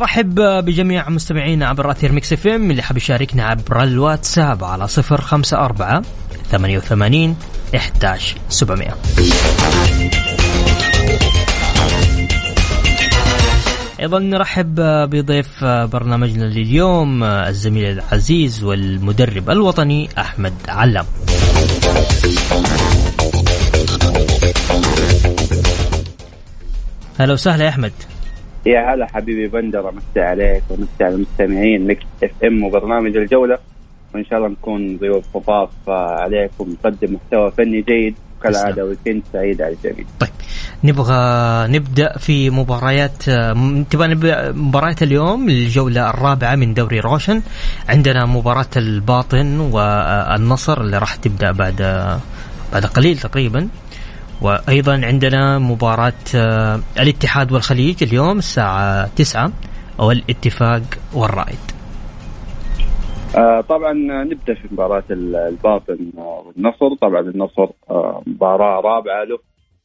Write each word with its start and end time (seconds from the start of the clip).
رحب 0.00 0.34
بجميع 0.40 1.08
مستمعينا 1.08 1.68
عبر 1.68 1.90
أثير 1.90 2.12
Mix 2.12 2.32
FM 2.32 2.70
اللي 2.70 2.82
حاب 2.82 2.96
يشاركنا 2.96 3.44
عبر 3.44 3.82
الواتساب 3.82 4.64
على 4.64 4.88
صفر 4.88 5.20
خمسة 5.20 5.56
أربعة 5.58 6.02
ثمانية 6.50 6.78
وثمانين 6.78 7.36
إحداش 7.76 8.34
سبعمية 8.48 8.94
أيضا 14.00 14.18
نرحب 14.18 14.74
بضيف 15.10 15.64
برنامجنا 15.64 16.44
لليوم 16.44 17.24
الزميل 17.24 17.84
العزيز 17.84 18.64
والمدرب 18.64 19.50
الوطني 19.50 20.08
أحمد 20.18 20.54
علام. 20.68 21.06
هلا 27.18 27.32
وسهلا 27.32 27.64
يا 27.64 27.68
أحمد. 27.68 27.92
يا 28.68 28.94
هلا 28.94 29.06
حبيبي 29.06 29.46
بندر 29.48 29.88
أمسي 29.88 30.20
عليك 30.20 30.62
ومسي 30.70 31.04
على 31.04 31.14
المستمعين. 31.14 31.86
Mix 31.86 32.06
FM 32.22 32.64
وبرنامج 32.64 33.16
الجولة. 33.16 33.58
وإن 34.14 34.24
شاء 34.24 34.38
الله 34.38 34.48
نكون 34.48 34.96
ضيوف 34.96 35.24
خفاف 35.34 35.70
عليكم. 35.88 36.68
ونقدم 36.68 37.14
محتوى 37.14 37.50
فني 37.50 37.82
جيد. 37.82 38.14
كالعادة 38.42 38.84
weekend 38.84 39.22
سعيد 39.32 39.62
على 39.62 39.74
الجميع. 39.74 40.04
طيب 40.20 40.30
نبغى 40.84 41.18
نبدأ 41.68 42.18
في 42.18 42.50
مباريات 42.50 43.22
تبغى 43.90 44.08
نبدأ 44.08 44.52
مباريات 44.52 45.02
اليوم 45.02 45.48
الجولة 45.48 46.10
الرابعة 46.10 46.54
من 46.54 46.74
دوري 46.74 47.00
روشن. 47.00 47.42
عندنا 47.88 48.26
مباراة 48.26 48.74
الباطن 48.76 49.60
والنصر 49.60 50.80
اللي 50.80 50.98
راح 50.98 51.14
تبدأ 51.14 51.52
بعد 51.52 51.76
بعد 52.72 52.86
قليل 52.86 53.18
تقريبا. 53.18 53.68
وأيضا 54.42 55.00
عندنا 55.04 55.58
مباراة 55.58 56.12
الاتحاد 57.00 57.52
والخليج 57.52 58.02
اليوم 58.02 58.38
الساعة 58.38 59.08
9 59.16 59.52
والاتفاق 59.98 60.82
والرائد. 61.14 61.58
آه 63.36 63.60
طبعا 63.60 63.92
نبدأ 64.24 64.54
في 64.54 64.68
مباراة 64.72 65.02
الباطن 65.10 65.98
والنصر. 66.16 66.94
طبعا 66.94 67.20
النصر 67.20 67.66
آه 67.90 68.22
مباراة 68.26 68.80
رابعة 68.80 69.24
له 69.24 69.38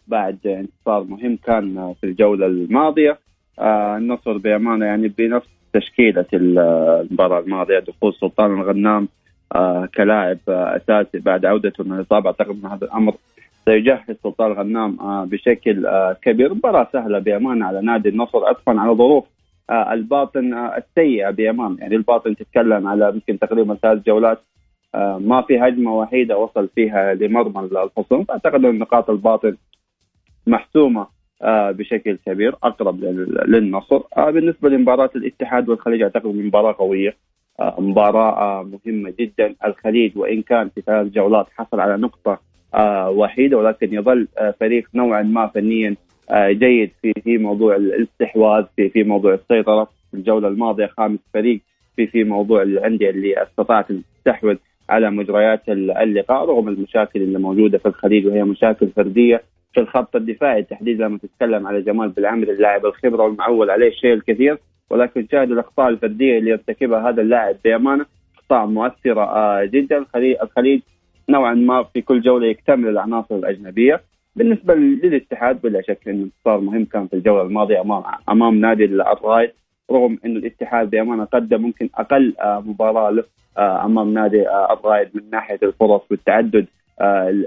بعد 0.07 0.37
انتصار 0.45 1.03
مهم 1.03 1.37
كان 1.45 1.93
في 2.01 2.07
الجولة 2.07 2.45
الماضية. 2.45 3.19
آه 3.59 3.97
النصر 3.97 4.37
بأمانة 4.37 4.85
يعني 4.85 5.07
بنفس 5.07 5.47
تشكيلة 5.73 6.25
المباراة 6.33 7.39
الماضية 7.39 7.79
دخول 7.79 8.13
سلطان 8.21 8.59
الغنام 8.59 9.07
آه 9.55 9.89
كلاعب 9.97 10.37
آه 10.49 10.77
أساسي 10.77 11.19
بعد 11.19 11.45
عودته 11.45 11.83
من 11.83 11.99
الإصابة. 11.99 12.27
أعتقد 12.27 12.49
إن 12.63 12.71
هذا 12.71 12.85
الأمر 12.85 13.13
سيجهز 13.65 14.15
سلطان 14.23 14.51
الغنام 14.51 14.99
آه 14.99 15.25
بشكل 15.25 15.85
آه 15.85 16.13
كبير. 16.21 16.53
مباراة 16.53 16.87
سهلة 16.93 17.19
بامانه 17.19 17.65
على 17.65 17.81
نادي 17.81 18.09
النصر 18.09 18.45
عطفا 18.45 18.79
على 18.79 18.91
ظروف 18.91 19.25
آه 19.69 19.93
الباطن 19.93 20.53
السيئه 20.53 21.29
بامانه 21.29 21.77
يعني 21.79 21.95
الباطن 21.95 22.35
تتكلم 22.35 22.87
على 22.87 23.11
يمكن 23.13 23.39
تقريبا 23.39 23.75
ثلاث 23.75 24.03
جولات 24.05 24.39
ما 25.19 25.41
في 25.47 25.59
هجمة 25.59 25.93
وحيدة 25.97 26.37
وصل 26.37 26.67
فيها 26.75 27.13
لمرمى 27.13 27.59
الخصوم 27.83 28.25
أعتقد 28.31 28.65
أن 28.65 28.79
نقاط 28.79 29.09
الباطن 29.09 29.57
محسومة 30.47 31.07
آه 31.41 31.71
بشكل 31.71 32.17
كبير 32.25 32.55
أقرب 32.63 33.03
للنصر. 33.47 34.01
بالنسبة 34.17 34.69
لمباراة 34.69 35.09
الاتحاد 35.15 35.69
والخليج 35.69 36.01
أعتقد 36.01 36.25
مباراة 36.27 36.75
قوية 36.79 37.15
آه 37.59 37.75
مباراة 37.81 38.63
مهمة 38.63 39.13
جدا. 39.19 39.55
الخليج 39.65 40.17
وإن 40.17 40.41
كان 40.41 40.69
في 40.69 40.81
ثلاث 40.81 41.07
جولات 41.07 41.45
حصل 41.55 41.79
على 41.79 41.97
نقطة 41.97 42.39
وحيده 43.09 43.57
ولكن 43.57 43.93
يظل 43.93 44.27
فريق 44.59 44.87
نوعا 44.95 45.21
ما 45.21 45.47
فنيا 45.47 45.95
جيد 46.33 46.91
في 47.01 47.13
في 47.23 47.37
موضوع 47.37 47.75
الاستحواذ 47.75 48.65
في 48.75 48.89
في 48.89 49.03
موضوع 49.03 49.33
السيطرة. 49.33 49.87
في 50.11 50.17
الجولة 50.19 50.47
الماضية 50.47 50.85
خامس 50.85 51.19
فريق 51.33 51.59
في 51.95 52.07
في 52.07 52.23
موضوع 52.23 52.61
الأندية 52.61 53.09
اللي 53.09 53.43
استطاعت 53.43 53.91
ان 53.91 54.01
تستحوذ 54.17 54.55
على 54.89 55.09
مجريات 55.11 55.69
اللقاء 55.69 56.45
رغم 56.45 56.67
المشاكل 56.67 57.21
اللي 57.21 57.39
موجودة 57.39 57.77
في 57.77 57.85
الخليج 57.85 58.27
وهي 58.27 58.43
مشاكل 58.43 58.87
فردية 58.87 59.43
في 59.73 59.79
الخط 59.79 60.15
الدفاعي. 60.15 60.63
تحديدا 60.63 61.05
لما 61.05 61.17
تتكلم 61.17 61.67
على 61.67 61.81
جمال 61.81 62.09
بالعمر 62.09 62.47
اللاعب 62.49 62.85
الخبرة 62.85 63.23
والمعول 63.23 63.69
عليه 63.69 63.87
الشيء 63.87 64.13
الكثير 64.13 64.57
ولكن 64.89 65.27
شاهد 65.31 65.51
الأخطاء 65.51 65.89
الفردية 65.89 66.37
اللي 66.37 66.49
يرتكبها 66.49 67.09
هذا 67.09 67.21
اللاعب 67.21 67.55
بأمانة 67.65 68.05
أخطاء 68.39 68.65
مؤثرة 68.65 69.65
جدا. 69.65 70.05
الخليج 70.41 70.81
نوعا 71.29 71.53
ما 71.53 71.83
في 71.83 72.01
كل 72.01 72.21
جولة 72.21 72.47
يكتمل 72.47 72.89
العناصر 72.89 73.35
الأجنبية. 73.35 74.01
بالنسبة 74.35 74.75
للاتحاد 74.75 75.61
بلا 75.61 75.81
شك 75.81 76.07
انه 76.07 76.23
انتصار 76.23 76.59
مهم 76.59 76.85
كان 76.85 77.07
في 77.07 77.15
الجولة 77.15 77.41
الماضية 77.41 77.81
امام 77.81 78.03
أمام 78.29 78.55
نادي 78.55 78.85
الرايد 78.85 79.51
رغم 79.91 80.17
انه 80.25 80.39
الاتحاد 80.39 80.89
بأمانة 80.89 81.25
قدم 81.25 81.61
ممكن 81.61 81.89
أقل 81.95 82.33
مباراة 82.43 83.09
له 83.09 83.23
أمام 83.57 84.13
نادي 84.13 84.49
الرايد 84.49 85.09
من 85.13 85.29
ناحية 85.31 85.59
الفرص 85.63 86.01
والتعدد 86.11 86.65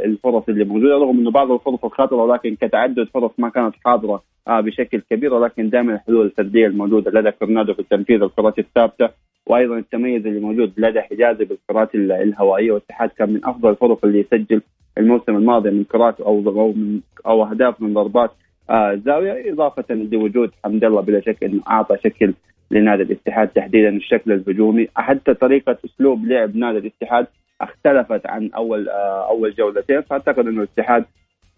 الفرص 0.05 0.43
اللي 0.49 0.65
موجودة 0.65 0.95
رغم 0.95 1.19
إنه 1.19 1.31
بعض 1.31 1.51
الفرص 1.51 1.85
الخطره 1.85 2.17
ولكن 2.17 2.57
كتعدد 2.57 3.09
فرص 3.15 3.31
ما 3.39 3.49
كانت 3.49 3.75
حاضرة 3.85 4.23
بشكل 4.49 5.03
كبير 5.11 5.35
ولكن 5.35 5.71
دائما 5.71 5.95
الحلول 5.95 6.27
الفردية 6.27 6.67
الموجودة 6.67 7.21
لدى 7.21 7.33
فرناندو 7.33 7.75
في 7.75 7.83
تنفيذ 7.83 8.23
الكرات 8.23 8.59
الثابتة. 8.59 9.09
وأيضا 9.47 9.79
التميز 9.79 10.27
اللي 10.27 10.41
موجود 10.41 10.73
لدى 10.77 11.01
حجازي 11.01 11.45
بالكرات 11.45 11.95
الهوائية 11.95 12.73
والاتحاد 12.73 13.09
كان 13.09 13.31
من 13.31 13.41
أفضل 13.45 13.71
الفرق 13.71 14.05
اللي 14.05 14.21
يسجل 14.21 14.63
الموسم 14.99 15.37
الماضي 15.37 15.71
من 15.71 15.85
كرات 15.85 16.21
أو 16.21 16.39
أو 16.49 16.73
من 16.73 17.01
أو 17.27 17.45
أهداف 17.45 17.81
من 17.81 17.95
ضربات 17.95 18.31
آه 18.71 18.95
زاوية 18.95 19.53
إضافة 19.53 19.95
لوجود 19.95 20.51
حمد 20.65 20.85
الله 20.85 21.01
بلا 21.01 21.21
شك 21.21 21.45
إنه 21.45 21.63
أعطى 21.69 21.97
شكل 22.05 22.35
لنادي 22.71 23.03
الاتحاد 23.03 23.49
تحديدا 23.49 23.89
الشكل 23.89 24.33
الهجومي. 24.33 24.89
حتى 24.97 25.35
طريقة 25.35 25.77
أسلوب 25.85 26.27
لعب 26.27 26.57
نادي 26.57 26.79
الاتحاد 26.79 27.27
اختلفت 27.61 28.27
عن 28.27 28.51
أول 28.57 28.89
آه 28.89 29.29
أول 29.29 29.55
جولتين. 29.55 30.01
فأعتقد 30.01 30.47
إنه 30.47 30.63
الاتحاد 30.63 31.05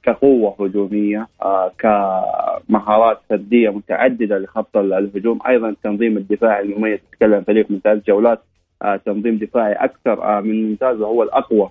كقوة 0.02 0.56
هجومية 0.60 1.28
آه 1.42 1.72
كمهارات 1.78 3.20
فردية 3.28 3.70
متعددة 3.70 4.38
لخط 4.38 4.76
الهجوم. 4.76 5.38
أيضا 5.48 5.74
تنظيم 5.82 6.16
الدفاع 6.16 6.60
المميز 6.60 6.98
تتكلم 7.12 7.42
فريق 7.42 7.66
ثلاث 7.84 8.06
جولات 8.06 8.40
آه 8.82 8.96
تنظيم 8.96 9.38
دفاعي 9.38 9.72
أكثر 9.72 10.22
آه 10.22 10.40
من 10.40 10.68
ممتاز 10.70 11.00
وهو 11.00 11.22
الأقوى 11.22 11.70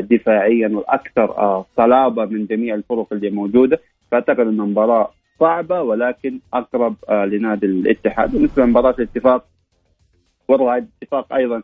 دفاعيا 0.00 0.68
والأكثر 0.68 1.64
صلابة 1.76 2.24
من 2.24 2.46
جميع 2.46 2.74
الفرق 2.74 3.06
اللي 3.12 3.30
موجودة. 3.30 3.80
فأعتقد 4.10 4.40
أن 4.40 4.60
المباراة 4.60 5.10
صعبة 5.40 5.82
ولكن 5.82 6.38
أقرب 6.54 6.96
لنادي 7.10 7.66
الاتحاد. 7.66 8.32
بالنسبة 8.32 8.62
لمباراة 8.64 8.94
الاتفاق 8.98 9.44
والرائد 10.48 10.86
الاتفاق 10.98 11.32
أيضا 11.34 11.62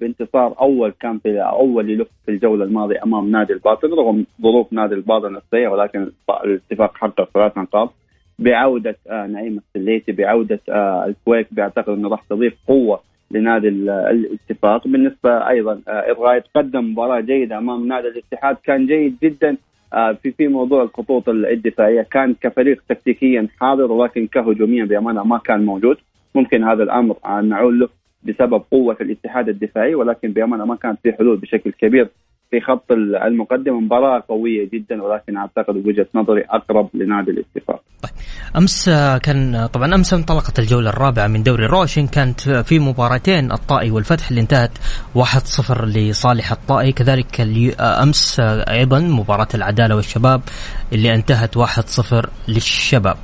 بانتصار 0.00 0.54
أول 0.60 0.92
كان 1.00 1.18
في 1.18 1.40
أول 1.40 1.98
له 1.98 2.06
في 2.26 2.30
الجولة 2.30 2.64
الماضية 2.64 3.02
أمام 3.04 3.30
نادي 3.30 3.52
الباطن 3.52 3.88
رغم 3.88 4.24
ظروف 4.42 4.72
نادي 4.72 4.94
الباطن 4.94 5.36
السيئه 5.36 5.68
ولكن 5.68 6.10
الاتفاق 6.44 6.96
حقق 6.96 7.28
ثلاث 7.34 7.58
نقاط 7.58 7.92
بعودة 8.38 8.96
نعيم 9.08 9.60
السليتي 9.76 10.12
بعودة 10.12 10.60
الكويت 11.06 11.46
بعتقد 11.50 11.88
إنه 11.88 12.08
راح 12.08 12.22
تضيف 12.30 12.54
قوة 12.68 13.00
لنادي 13.30 13.68
الاتفاق. 13.68 14.88
بالنسبة 14.88 15.48
أيضا 15.48 15.80
الرايد 15.88 16.42
قدم 16.54 16.90
مباراة 16.90 17.20
جيدة 17.20 17.58
أمام 17.58 17.88
نادي 17.88 18.08
الاتحاد 18.08 18.56
كان 18.64 18.86
جيد 18.86 19.16
جدا. 19.22 19.56
في 20.22 20.32
في 20.32 20.48
موضوع 20.48 20.82
الخطوط 20.82 21.28
الدفاعية 21.28 22.02
كان 22.02 22.34
كفريق 22.40 22.82
تكتيكيا 22.88 23.48
حاضر 23.60 23.92
ولكن 23.92 24.26
كهجوميا 24.26 24.84
بأمانة 24.84 25.24
ما 25.24 25.38
كان 25.38 25.64
موجود. 25.64 25.96
ممكن 26.34 26.64
هذا 26.64 26.82
الأمر 26.82 27.16
نعول 27.42 27.78
له. 27.78 27.88
بسبب 28.22 28.62
قوة 28.70 28.96
الاتحاد 29.00 29.48
الدفاعي 29.48 29.94
ولكن 29.94 30.32
بأمانة 30.32 30.64
ما 30.64 30.76
كانت 30.76 30.98
في 31.02 31.12
حلول 31.12 31.36
بشكل 31.36 31.72
كبير 31.72 32.08
في 32.50 32.60
خط 32.60 32.92
المقدمه 33.26 33.80
مباراة 33.80 34.22
قوية 34.28 34.68
جدا 34.72 35.02
ولكن 35.02 35.36
أعتقد 35.36 35.76
وجهة 35.76 36.06
نظري 36.14 36.44
أقرب 36.50 36.88
لنادي 36.94 37.30
الاتفاق. 37.30 37.82
طيب 38.02 38.10
أمس 38.56 38.90
كان 39.22 39.66
طبعا 39.66 39.94
أمس 39.94 40.14
انطلقت 40.14 40.58
الجولة 40.58 40.90
الرابعة 40.90 41.26
من 41.26 41.42
دوري 41.42 41.66
روشن 41.66 42.06
كانت 42.06 42.40
في 42.40 42.78
مباراتين 42.78 43.52
الطائي 43.52 43.90
والفتح 43.90 44.28
اللي 44.28 44.40
انتهت 44.40 44.78
1-0 45.18 45.84
لصالح 45.84 46.52
الطائي 46.52 46.92
كذلك 46.92 47.40
أمس 47.80 48.40
أيضا 48.68 48.98
مباراة 48.98 49.48
العدالة 49.54 49.96
والشباب 49.96 50.40
اللي 50.92 51.14
انتهت 51.14 51.58
1-0 51.58 52.28
للشباب. 52.48 53.16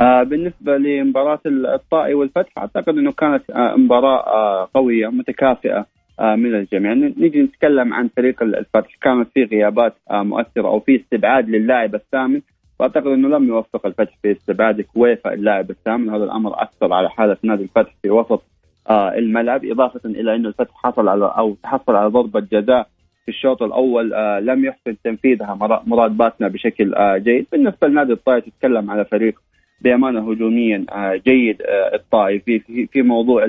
آه 0.00 0.22
بالنسبة 0.22 0.76
لمباراة 0.76 1.40
الطائي 1.46 2.14
والفتح 2.14 2.58
أعتقد 2.58 2.98
إنه 2.98 3.12
كانت 3.12 3.50
آه 3.50 3.76
مباراة 3.76 4.26
آه 4.26 4.68
قوية 4.74 5.08
متكافئة 5.08 5.86
من 6.20 6.54
الجميع. 6.54 6.92
نيجي 6.94 7.42
نتكلم 7.42 7.94
عن 7.94 8.08
فريق 8.16 8.42
الفتح. 8.42 8.96
كانت 9.02 9.28
في 9.34 9.44
غيابات 9.44 9.94
مؤثرة 10.10 10.68
أو 10.68 10.80
في 10.80 10.96
استبعاد 10.96 11.48
للاعب 11.48 11.94
الثامن. 11.94 12.40
وأعتقد 12.80 13.06
إنه 13.06 13.28
لم 13.28 13.48
يوفق 13.48 13.86
الفتح 13.86 14.18
في 14.22 14.32
استبعاد 14.32 14.80
كويفا 14.80 15.32
اللاعب 15.32 15.70
الثامن. 15.70 16.10
هذا 16.10 16.24
الأمر 16.24 16.62
أثر 16.62 16.92
على 16.92 17.10
حالة 17.10 17.36
نادي 17.42 17.62
الفتح 17.62 17.94
في 18.02 18.10
وسط 18.10 18.42
الملعب 18.90 19.64
إضافة 19.64 20.00
إلى 20.04 20.34
إنه 20.34 20.48
الفتح 20.48 20.74
حصل 20.74 21.08
على 21.08 21.34
أو 21.38 21.54
تحصل 21.62 21.96
على 21.96 22.08
ضربة 22.08 22.40
جزاء 22.40 22.88
في 23.24 23.28
الشوط 23.28 23.62
الأول 23.62 24.10
لم 24.46 24.64
يحسن 24.64 24.96
تنفيذها 25.04 25.54
مراد 25.86 26.16
باتنا 26.16 26.48
بشكل 26.48 26.94
جيد. 27.18 27.46
بالنسبة 27.52 27.88
لنادي 27.88 28.12
الطائي 28.12 28.40
تتكلم 28.40 28.90
على 28.90 29.04
فريق 29.04 29.40
بأمانة 29.80 30.30
هجوميا 30.30 30.84
جيد 31.26 31.62
الطائي. 31.94 32.38
في 32.38 32.86
في 32.92 33.02
موضوع 33.02 33.44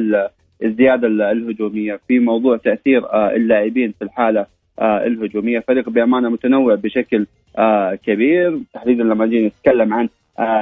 الزيادة 0.63 1.07
الهجومية 1.07 1.99
في 2.07 2.19
موضوع 2.19 2.57
تأثير 2.57 3.05
آه، 3.13 3.35
اللاعبين 3.35 3.91
في 3.91 4.03
الحالة 4.03 4.45
آه، 4.79 5.05
الهجومية. 5.05 5.59
فريق 5.59 5.89
بأمانة 5.89 6.29
متنوع 6.29 6.75
بشكل 6.75 7.25
آه، 7.57 7.95
كبير. 7.95 8.59
تحديدا 8.73 9.03
لما 9.03 9.25
نجي 9.25 9.47
نتكلم 9.47 9.93
عن 9.93 10.09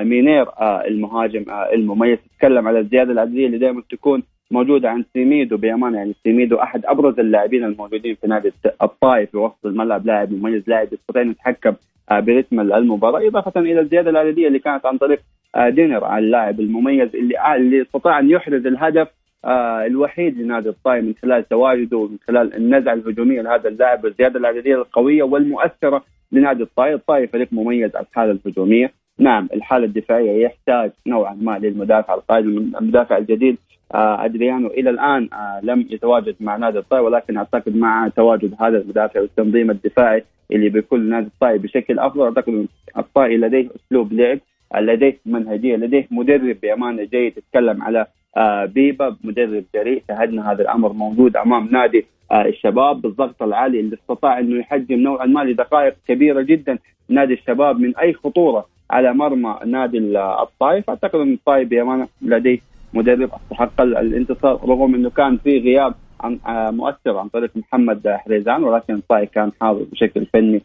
مينير 0.08 0.46
المهاجم 0.62 1.46
المميز 1.74 2.18
تتكلم 2.20 2.68
على 2.68 2.80
الزيادة 2.80 3.12
العدديه 3.12 3.46
اللي 3.46 3.58
دائما 3.58 3.82
تكون 3.90 4.24
موجودة 4.52 4.90
عند 4.90 5.06
سيميدو. 5.14 5.58
بأمانة 5.58 5.98
يعني 5.98 6.14
سيميدو 6.24 6.56
أحد 6.56 6.86
أبرز 6.86 7.20
اللاعبين 7.20 7.64
الموجودين 7.64 8.16
في 8.16 8.28
نادي 8.28 8.52
الطائف 8.82 9.32
في 9.32 9.38
وسط 9.38 9.66
الملعب. 9.66 10.06
لاعب 10.06 10.32
مميز 10.34 10.64
لاعب 10.68 10.94
يستطيع 10.94 11.22
يتحكم 11.22 11.74
برتم 12.12 12.60
المباراة. 12.60 13.28
إضافة 13.28 13.62
إلى 13.62 13.80
الزيادة 13.80 14.10
العدديه 14.10 14.48
اللي 14.48 14.60
كانت 14.60 14.86
عن 14.86 14.98
طريق 14.98 15.20
دينر 15.58 16.04
على 16.06 16.26
اللاعب 16.26 16.60
المميز 16.60 17.16
اللي 17.16 17.56
اللي 17.56 17.82
استطاع 17.82 18.20
أن 18.20 18.30
يحرز 18.30 18.68
الهدف 18.68 19.08
آه 19.46 19.86
الوحيد 19.86 20.38
لنادي 20.42 20.70
الطائي 20.70 21.02
من 21.02 21.14
خلال 21.22 21.48
تواجده 21.50 21.98
ومن 21.98 22.18
خلال 22.28 22.56
النزعة 22.56 22.94
الهجومية 22.94 23.42
لهذا 23.42 23.70
اللاعب 23.70 24.04
والزيادة 24.04 24.40
العددية 24.40 24.76
القوية 24.76 25.24
والمؤثرة 25.24 26.04
لنادي 26.32 26.64
الطائي، 26.64 26.94
الطائي 26.94 27.28
فريق 27.28 27.48
مميز 27.52 27.96
على 27.96 28.06
الحالة 28.12 28.32
الهجومية، 28.46 28.92
نعم 29.20 29.50
الحالة 29.54 29.86
الدفاعية 29.86 30.44
يحتاج 30.46 30.92
نوعا 31.08 31.34
ما 31.42 31.58
للمدافع 31.60 32.14
القائد 32.14 32.46
المدافع 32.46 33.18
الجديد 33.18 33.58
آه 33.94 34.26
أدريانو 34.26 34.68
إلى 34.68 34.90
الآن 34.90 35.30
آه 35.34 35.60
لم 35.64 35.88
يتواجد 35.90 36.36
مع 36.40 36.56
نادي 36.58 36.80
الطائي 36.80 37.04
ولكن 37.04 37.38
أعتقد 37.38 37.76
مع 37.76 38.08
تواجد 38.08 38.56
هذا 38.60 38.78
المدافع 38.78 39.20
والتنظيم 39.22 39.72
الدفاعي 39.72 40.24
اللي 40.52 40.70
بيكون 40.70 41.10
نادي 41.10 41.28
الطائي 41.28 41.58
بشكل 41.58 42.00
أفضل. 42.00 42.24
أعتقد 42.24 42.68
الطائي 42.98 43.38
لديه 43.38 43.68
أسلوب 43.76 44.14
لعب 44.14 44.40
لديه 44.76 45.18
منهجية 45.26 45.76
لديه 45.76 46.08
مدرب 46.12 46.58
بأمانة 46.62 47.04
جيد 47.04 47.38
يتكلم 47.38 47.84
على 47.84 48.06
آه، 48.38 48.66
بيبا 48.66 49.16
مدرب 49.24 49.64
جريء. 49.76 50.04
شاهدنا 50.08 50.52
هذا 50.52 50.62
الأمر 50.62 50.94
موجود 50.94 51.36
أمام 51.38 51.68
نادي 51.72 52.06
آه، 52.32 52.42
الشباب. 52.46 53.02
بالضغط 53.02 53.44
العالي 53.44 53.80
اللي 53.80 53.96
استطاع 53.96 54.40
إنه 54.40 54.60
يحجم 54.60 55.00
نوعا 55.00 55.26
ما 55.26 55.44
لدقائق 55.44 55.96
كبيرة 56.08 56.42
جدا 56.42 56.78
نادي 57.10 57.34
الشباب 57.34 57.80
من 57.80 57.98
أي 57.98 58.14
خطورة 58.14 58.66
على 58.92 59.14
مرمى 59.14 59.60
نادي 59.66 59.98
الطائف 60.18 60.90
أعتقد 60.90 61.20
إن 61.20 61.34
الطائف 61.34 61.68
بأمانة 61.70 62.08
لديه 62.22 62.60
مدرب 62.94 63.30
أستحق 63.34 63.82
الانتصار 63.82 64.60
رغم 64.70 64.96
إنه 64.96 65.10
كان 65.10 65.38
في 65.38 65.60
غياب 65.60 65.94
عن 66.22 66.40
آه، 66.48 66.72
مؤثر 66.72 67.18
عن 67.18 67.28
طريق 67.28 67.52
محمد 67.56 68.08
حريزان 68.08 68.64
ولكن 68.64 68.94
الطائف 68.94 69.30
كان 69.32 69.52
حاضر 69.62 69.84
بشكل 69.92 70.26
فني 70.26 70.62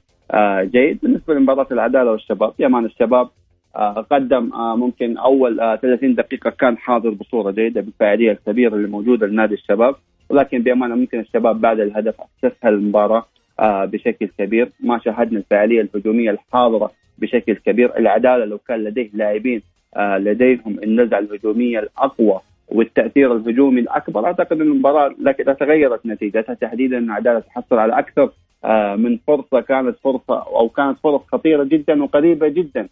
جيد. 0.63 0.99
بالنسبة 1.03 1.35
لمباراة 1.35 1.67
العدالة 1.73 2.11
والشباب 2.11 2.53
يمان 2.59 2.85
الشباب 2.85 3.27
آه، 3.27 3.31
قدم 3.77 4.53
آه، 4.53 4.77
ممكن 4.77 5.19
أول 5.19 5.57
30 5.83 6.11
آه، 6.11 6.15
دقيقة 6.15 6.51
كان 6.51 6.79
حاضر 6.79 7.11
بصورة 7.11 7.51
جيدة 7.51 7.81
بالفاعلية 7.81 8.33
الكبيرة 8.33 8.75
اللي 8.75 8.89
موجوده 8.89 9.27
لنادي 9.27 9.55
الشباب. 9.55 9.95
ولكن 10.29 10.63
بأمانة 10.63 10.95
ممكن 10.95 11.21
الشباب 11.21 11.61
بعد 11.61 11.81
الهدف 11.81 12.15
استسهل 12.21 12.75
المباراة 12.75 13.25
بشكل 13.63 14.29
كبير. 14.39 14.71
ما 14.81 14.99
شاهدنا 14.99 15.39
الفاعلية 15.39 15.81
الهجومية 15.81 16.31
الحاضرة 16.31 16.91
بشكل 17.19 17.55
كبير. 17.55 17.99
العدالة 17.99 18.45
لو 18.45 18.59
كان 18.59 18.85
لديه 18.85 19.11
لاعبين 19.15 19.63
لديهم 19.99 20.79
النزعة 20.83 21.19
الهجومية 21.19 21.79
الأقوى 21.79 22.41
والتأثير 22.69 23.37
الهجومي 23.37 23.81
الأكبر 23.81 24.27
أعتقد 24.27 24.53
إن 24.53 24.67
المباراة 24.67 25.15
لكن 25.19 25.57
تغيرت 25.57 26.07
نتيجتها. 26.07 26.55
تحديدا 26.55 26.99
إن 26.99 27.05
العدالة 27.05 27.41
تحصل 27.41 27.79
على 27.79 27.99
أكثر 27.99 28.31
من 28.97 29.19
فرصة 29.27 29.61
كانت 29.61 29.97
فرصة 30.05 30.43
أو 30.47 30.69
كانت 30.69 30.99
فرص 30.99 31.21
خطيرة 31.33 31.65
جدا 31.65 32.03
وقريبة 32.03 32.49
جدا 32.49 32.81
آه، 32.81 32.89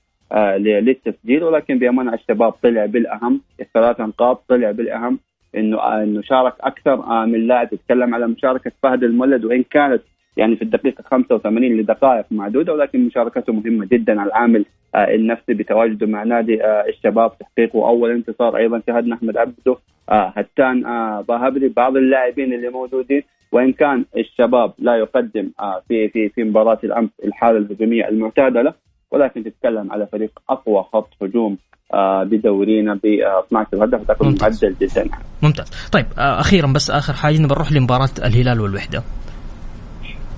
للتسجيل 0.58 1.42
ولكن 1.44 1.78
بأمانة 1.78 2.14
الشباب 2.14 2.52
طلع 2.52 2.86
بالأهم 2.86 3.40
الثلاث 3.60 4.00
نقاط 4.00 4.44
طلع 4.48 4.70
بالأهم 4.70 5.18
إنه 5.56 5.78
آه، 5.78 6.02
إنه 6.02 6.22
شارك 6.22 6.54
أكثر 6.60 6.92
آه، 6.92 7.24
من 7.24 7.46
لاعب 7.46 7.70
تتكلم 7.70 8.14
على 8.14 8.26
مشاركة 8.26 8.72
فهد 8.82 9.04
المولد 9.04 9.44
وإن 9.44 9.62
كانت 9.62 10.02
يعني 10.36 10.56
في 10.56 10.62
الدقيقة 10.62 11.02
85 11.02 11.76
لدقائق 11.76 12.24
معدودة 12.30 12.72
ولكن 12.72 13.06
مشاركته 13.06 13.52
مهمة 13.52 13.86
جدا 13.92 14.20
على 14.20 14.28
العامل 14.28 14.64
النفسي 14.94 15.54
بتواجده 15.54 16.06
مع 16.06 16.22
نادي 16.22 16.64
الشباب. 16.64 17.32
تحقيقه 17.40 17.88
أول 17.88 18.10
انتصار 18.10 18.56
أيضا 18.56 18.82
شاهدنا 18.86 19.14
أحمد 19.14 19.36
عبده 19.36 19.76
هتان 20.08 20.82
باهبري 21.28 21.68
بعض 21.68 21.96
اللاعبين 21.96 22.52
اللي 22.52 22.68
موجودين 22.68 23.22
وإن 23.52 23.72
كان 23.72 24.04
الشباب 24.16 24.72
لا 24.78 24.96
يقدم 24.96 25.50
في 25.88 26.08
في 26.08 26.28
في 26.28 26.44
مباراة 26.44 26.78
الأمس 26.84 27.10
الحالة 27.24 27.58
الهجومية 27.58 28.08
المعتادة 28.08 28.62
له 28.62 28.74
ولكن 29.10 29.44
تتكلم 29.44 29.92
على 29.92 30.06
فريق 30.06 30.30
أقوى 30.50 30.84
خط 30.92 31.08
هجوم 31.22 31.58
آه 31.94 32.24
بدورينا 32.24 32.94
ب 32.94 33.06
12 33.46 33.84
هدف 33.84 34.10
اعتقد 34.10 34.42
معدل 34.42 34.74
جدا. 34.80 35.08
ممتاز. 35.42 35.70
طيب 35.92 36.06
آه 36.18 36.40
أخيرا 36.40 36.72
بس 36.72 36.90
آخر 36.90 37.12
حاجة 37.12 37.38
نبغى 37.38 37.54
نروح 37.54 37.72
لمباراة 37.72 38.08
الهلال 38.18 38.60
والوحدة. 38.60 39.02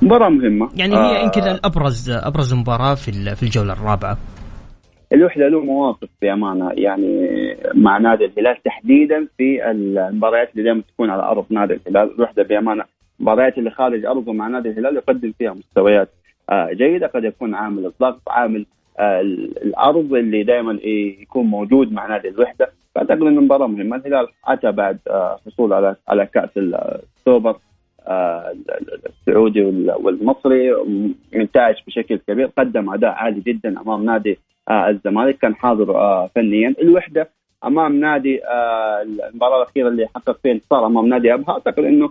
مباراة 0.02 0.28
مهمة. 0.28 0.71
يعني 0.76 0.97
هي 0.97 1.21
آه 1.21 1.25
يمكن 1.25 1.40
الابرز 1.42 2.11
أبرز 2.11 2.54
مباراة 2.54 2.94
في 2.94 3.12
في 3.37 3.42
الجولة 3.42 3.73
الرابعة. 3.73 4.18
الوحدة 5.12 5.49
له 5.49 5.61
مواقف 5.61 6.09
بأمانة. 6.23 6.71
يعني 6.73 7.28
مع 7.75 7.99
نادي 7.99 8.25
الهلال 8.25 8.62
تحديدا 8.64 9.28
في 9.38 9.71
المباريات 9.71 10.50
اللي 10.52 10.62
دائما 10.62 10.83
تكون 10.94 11.11
على 11.11 11.23
أرض 11.23 11.44
نادي 11.50 11.75
الهلال. 11.75 12.14
الوحدة 12.14 12.42
بأمانة. 12.42 12.85
المباريات 13.21 13.59
اللي 13.59 13.71
خارج 13.71 14.04
أرضه 14.04 14.33
مع 14.33 14.49
نادي 14.49 14.68
الهلال 14.68 14.97
يقدم 14.97 15.33
فيها 15.38 15.52
مستويات. 15.52 16.09
آه، 16.09 16.19
جيدة. 16.52 17.07
قد 17.07 17.25
يكون 17.25 17.54
عامل 17.54 17.87
الضغط 17.87 18.28
عامل 18.28 18.66
آه، 18.99 19.21
الأرض 19.21 20.14
اللي 20.14 20.42
دائما 20.42 20.73
يكون 21.23 21.47
موجود 21.47 21.92
مع 21.92 22.07
نادي 22.07 22.28
الوحدة. 22.28 22.73
فاعتقد 22.95 23.23
إنه 23.23 23.40
مباراة 23.40 23.66
مهمة. 23.66 23.97
الهلال 23.97 24.26
اتى 24.47 24.73
بعد 24.73 24.99
آه، 25.09 25.38
حصول 25.47 25.73
على 25.73 25.97
على 26.09 26.26
كأس 26.26 26.50
السوبر 26.57 27.57
السعودي 29.07 29.62
والمصري 30.02 30.75
منتعش 31.33 31.85
بشكل 31.87 32.16
كبير. 32.16 32.47
قدم 32.59 32.90
أداء 32.90 33.11
عالي 33.11 33.40
جدا 33.40 33.80
أمام 33.80 34.04
نادي 34.04 34.38
الزمالك. 34.71 35.38
كان 35.38 35.54
حاضر 35.54 35.87
فنيا. 36.35 36.75
الوحدة 36.83 37.28
أمام 37.64 38.00
نادي 38.00 38.40
المباراة 39.02 39.62
الأخيرة 39.62 39.88
اللي 39.88 40.07
حقق 40.14 40.38
فيها 40.42 40.52
انتصار 40.52 40.87
أمام 40.87 41.07
نادي 41.07 41.35
أبها. 41.35 41.54
أعتقد 41.54 41.85
إنه 41.85 42.11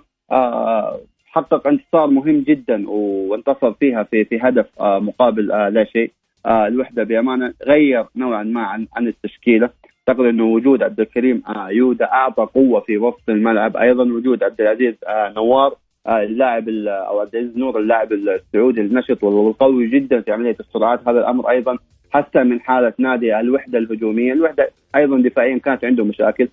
حقق 1.32 1.68
انتصار 1.68 2.08
مهم 2.08 2.40
جدا 2.40 2.90
وانتصر 2.90 3.74
فيها 3.74 4.04
في 4.04 4.26
في 4.26 4.40
هدف 4.42 4.66
آه، 4.80 5.00
مقابل 5.00 5.52
آه، 5.52 5.70
لا 5.70 5.84
شيء. 5.84 6.12
آه، 6.46 6.68
الوحدة 6.68 7.04
بأمانة 7.04 7.54
غير 7.68 8.06
نوعا 8.16 8.44
ما 8.44 8.62
عن 8.62 8.88
عن 8.96 9.08
التشكيلة. 9.08 9.70
أعتقد 10.10 10.26
انه 10.26 10.44
وجود 10.44 10.84
عبد 10.84 11.00
الكريم 11.00 11.44
يودا 11.70 12.06
أعطى 12.06 12.44
قوة 12.44 12.80
في 12.80 12.98
وسط 12.98 13.30
الملعب. 13.30 13.78
أيضا 13.78 14.04
وجود 14.04 14.44
عبد 14.44 14.62
العزيز 14.62 14.96
نوار 15.10 15.76
اللاعب 16.08 16.70
أو 16.70 17.20
عبد 17.20 17.36
العزيز 17.36 17.58
نور 17.58 17.80
اللاعب 17.80 18.14
السعودي 18.14 18.82
النشط 18.82 19.24
والقوي 19.24 19.88
جدا 19.88 20.22
في 20.22 20.32
عملية 20.32 20.56
السرعات. 20.60 21.08
هذا 21.08 21.20
الأمر 21.20 21.50
أيضا 21.50 21.78
حسن 22.12 22.48
من 22.48 22.60
حالة 22.62 22.94
نادي 22.98 23.40
الوحدة 23.40 23.78
الهجومية، 23.78 24.34
الوحدة 24.34 24.70
أيضا 24.96 25.22
دفاعيا 25.22 25.58
كانت 25.58 25.86
عنده 25.86 26.04
مشاكل. 26.04 26.48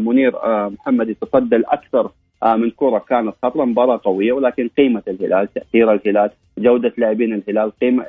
منير 0.00 0.32
محمد 0.68 1.08
يتصدى 1.08 1.56
الأكثر 1.56 2.10
من 2.44 2.70
كرة 2.70 3.04
كانت 3.08 3.34
خطرة 3.42 3.64
مباراة 3.64 4.00
قوية 4.04 4.32
ولكن 4.32 4.68
قيمة 4.78 5.02
الهلال 5.08 5.48
تأثير 5.54 5.92
الهلال 5.92 6.30
جودة 6.58 6.92
لاعبين 6.98 7.34
الهلال 7.34 7.72
قيمة 7.80 8.04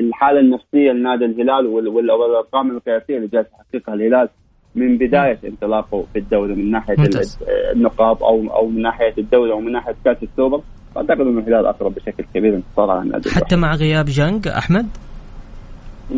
الحالة 0.00 0.40
النفسية 0.40 0.92
لنادي 0.92 1.24
الهلال 1.24 1.66
والأرقام 1.66 2.70
القياسية 2.70 3.16
اللي 3.16 3.28
جالس 3.28 3.46
يحققها 3.48 3.94
الهلال 3.94 4.28
من 4.74 4.98
بداية 4.98 5.38
انطلاقه 5.44 6.04
في 6.12 6.18
الدوري 6.18 6.54
من 6.54 6.70
ناحية 6.70 6.94
ممتاز. 6.98 7.38
النقاط 7.72 8.22
أو 8.22 8.56
أو 8.56 8.66
من 8.66 8.82
ناحية 8.82 9.14
الدوري 9.18 9.52
أو 9.52 9.60
من 9.60 9.72
ناحية 9.72 9.94
كأس 10.04 10.22
السوبر. 10.22 10.60
أعتقد 10.96 11.20
إنه 11.20 11.40
الهلال 11.40 11.66
أقرب 11.66 11.94
بشكل 11.94 12.24
كبير 12.34 12.54
انتصار 12.54 12.90
على 12.90 13.02
النادي 13.02 13.30
حتى 13.30 13.56
مع 13.56 13.74
غياب 13.74 14.04
جانج 14.04 14.48
أحمد؟ 14.48 14.86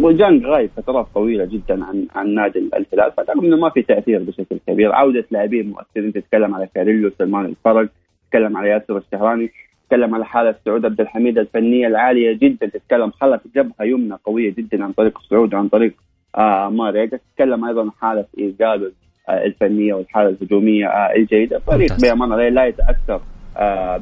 وجانج 0.02 0.46
غايب 0.46 0.70
فترات 0.76 1.06
طويلة 1.14 1.44
جدا 1.44 1.84
عن 1.84 2.06
عن 2.14 2.34
نادي 2.34 2.58
الهلال 2.58 3.12
فأعتقد 3.16 3.44
إنه 3.44 3.56
ما 3.56 3.70
في 3.70 3.82
تأثير 3.82 4.22
بشكل 4.22 4.58
كبير 4.66 4.92
عودة 4.92 5.24
لاعبين 5.30 5.70
مؤثرين 5.70 6.12
تتكلم 6.12 6.54
على 6.54 6.68
كاريليو 6.74 7.10
سلمان 7.18 7.44
الفرج 7.44 7.88
تتكلم 8.26 8.56
على 8.56 8.68
ياسر 8.68 8.96
الشهراني 8.98 9.50
تتكلم 9.84 10.14
على 10.14 10.24
حالة 10.24 10.54
سعود 10.64 10.84
عبد 10.84 11.00
الحميد 11.00 11.38
الفنية 11.38 11.86
العالية 11.86 12.32
جدا 12.32 12.66
تتكلم 12.66 13.10
خلف 13.10 13.40
جبهة 13.56 13.82
يمنى 13.84 14.14
قوية 14.24 14.50
جدا 14.54 14.84
عن 14.84 14.92
طريق 14.92 15.18
سعود 15.30 15.54
عن 15.54 15.68
طريق 15.68 15.94
آه 16.38 16.68
ماريجا 16.68 17.16
تتكلم 17.32 17.64
أيضا 17.64 17.80
عن 17.82 17.90
حالة 18.00 18.24
ايجاد 18.38 18.92
آه 19.28 19.44
الفنية 19.44 19.94
والحالة 19.94 20.28
الهجومية 20.28 20.86
آه 20.86 21.14
الجيدة 21.16 21.58
فريق. 21.58 21.92
بأمانة 22.02 22.48
لا 22.48 22.66
يتأثر 22.66 23.20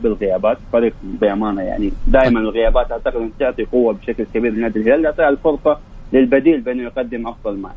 بالغيابات. 0.03 0.59
فريق 0.73 0.95
بأمانة 1.03 1.63
يعني 1.63 1.93
دائما 2.07 2.41
الغيابات 2.41 2.93
أعتقد 2.93 3.17
أن 3.17 3.31
تعطي 3.41 3.65
قوة 3.65 3.93
بشكل 3.95 4.25
كبير 4.35 4.53
لنادي 4.53 4.79
الهلال 4.79 5.05
يعطيها 5.05 5.29
الفرصة 5.29 5.79
للبديل 6.13 6.61
بانه 6.61 6.83
يقدم 6.83 7.29
أفضل 7.29 7.59
ما. 7.59 7.71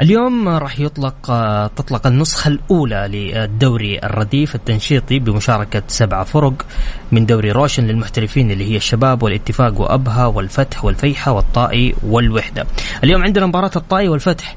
اليوم 0.00 0.48
راح 0.48 0.80
يطلق 0.80 1.30
آه، 1.30 1.66
تطلق 1.66 2.06
النسخة 2.06 2.48
الأولى 2.48 3.08
للدوري 3.12 3.98
الرديف 3.98 4.54
التنشيطي 4.54 5.18
بمشاركة 5.18 5.82
سبعة 5.86 6.24
فرق 6.24 6.66
من 7.12 7.26
دوري 7.26 7.52
روشن 7.52 7.86
للمحترفين 7.86 8.50
اللي 8.50 8.72
هي 8.72 8.76
الشباب 8.76 9.22
والاتفاق 9.22 9.80
وأبها 9.80 10.26
والفتح 10.26 10.84
والفيحة 10.84 11.32
والطائي 11.32 11.94
والوحدة. 12.06 12.66
اليوم 13.04 13.22
عندنا 13.22 13.46
مباراة 13.46 13.70
الطائي 13.76 14.08
والفتح 14.08 14.56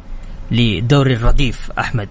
لدوري 0.52 1.14
الرديف 1.14 1.72
أحمد. 1.80 2.10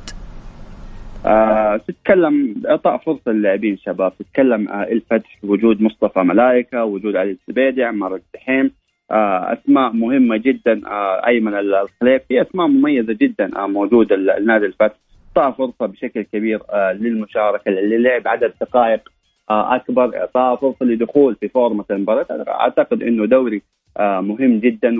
آه 1.24 1.76
تتكلم 1.76 2.62
اعطاء 2.68 2.96
فرصة 2.98 3.32
للاعبين 3.32 3.76
شباب. 3.78 4.12
تتكلم 4.18 4.68
آه 4.68 4.82
الفتح 4.82 5.38
وجود 5.44 5.82
مصطفى 5.82 6.20
ملائكه 6.20 6.84
وجود 6.84 7.16
علي 7.16 7.30
الزبيدي 7.30 7.84
عمار 7.84 8.14
الدحيم 8.14 8.70
آه 9.10 9.52
أسماء 9.52 9.92
مهمة 9.92 10.36
جدا 10.36 10.80
آه 10.86 11.26
أيمن 11.26 11.54
الخليف 11.54 12.22
في 12.28 12.42
أسماء 12.42 12.66
مميزة 12.66 13.12
جدا 13.12 13.50
آه 13.58 13.66
موجودة 13.66 14.16
النادي 14.16 14.66
الفتح. 14.66 14.94
اعطاء 15.36 15.50
فرصة 15.52 15.86
بشكل 15.92 16.22
كبير 16.22 16.60
آه 16.70 16.92
للمشاركة 16.92 17.70
للعب 17.70 18.28
عدد 18.28 18.52
دقائق 18.60 19.00
آه 19.50 19.74
أكبر. 19.76 20.16
اعطاء 20.16 20.56
فرصة 20.56 20.86
لدخول 20.86 21.34
في 21.34 21.48
فورمة 21.48 21.84
المباراة. 21.90 22.26
أعتقد 22.48 23.02
إنه 23.02 23.26
دوري 23.26 23.62
آه 23.96 24.20
مهم 24.20 24.58
جدا 24.58 24.96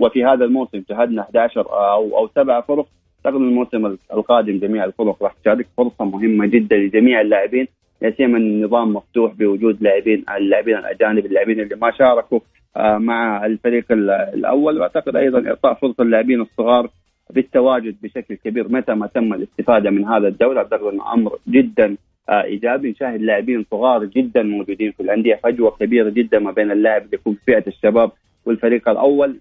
وفي 0.00 0.24
هذا 0.24 0.44
الموسم 0.44 0.82
شهدنا 0.88 1.22
11 1.22 1.60
آه 1.60 1.92
أو 1.94 2.18
أو 2.18 2.28
سبع 2.34 2.60
فرق. 2.60 2.86
اعتقد 3.26 3.40
الموسم 3.40 3.96
القادم 4.12 4.58
جميع 4.58 4.84
الفرق. 4.84 5.22
راح 5.22 5.32
تشارك 5.42 5.66
فرصة 5.76 6.04
مهمة 6.04 6.46
جدا 6.46 6.76
لجميع 6.76 7.20
اللاعبين 7.20 7.68
لا 8.02 8.10
سيما 8.10 8.38
النظام 8.38 8.92
مفتوح 8.92 9.32
بوجود 9.32 9.82
لاعبين 9.82 10.24
اللاعبين 10.36 10.76
الأجانب 10.76 11.26
اللاعبين 11.26 11.60
اللي 11.60 11.76
ما 11.76 11.90
شاركوا 11.90 12.40
آه، 12.76 12.98
مع 12.98 13.46
الفريق 13.46 13.92
ال- 13.92 14.10
الأول. 14.10 14.78
وأعتقد 14.78 15.16
أيضا 15.16 15.48
إعطاء 15.48 15.74
فرصة 15.74 16.04
للاعبين 16.04 16.40
الصغار 16.40 16.88
بالتواجد 17.30 17.96
بشكل 18.02 18.34
كبير 18.34 18.68
متى 18.72 18.94
ما 18.94 19.06
تم 19.06 19.34
الاستفادة 19.34 19.90
من 19.90 20.04
هذا 20.04 20.28
الدوري. 20.28 20.58
أعتقد 20.58 20.82
انه 20.92 21.12
أمر 21.14 21.38
جدا 21.48 21.96
آه، 22.28 22.42
إيجابي. 22.42 22.90
نشاهد 22.90 23.20
لاعبين 23.22 23.64
صغار 23.70 24.04
جدا 24.04 24.42
موجودين 24.42 24.92
في 24.92 25.00
الأندية 25.02 25.34
فجوة 25.44 25.70
كبيرة 25.70 26.10
جدا 26.10 26.38
ما 26.38 26.50
بين 26.50 26.70
اللاعب 26.70 27.02
اللي 27.04 27.14
يكون 27.14 27.34
في 27.34 27.40
فئة 27.46 27.64
الشباب 27.66 28.10
والفريق 28.46 28.88
الأول. 28.88 29.36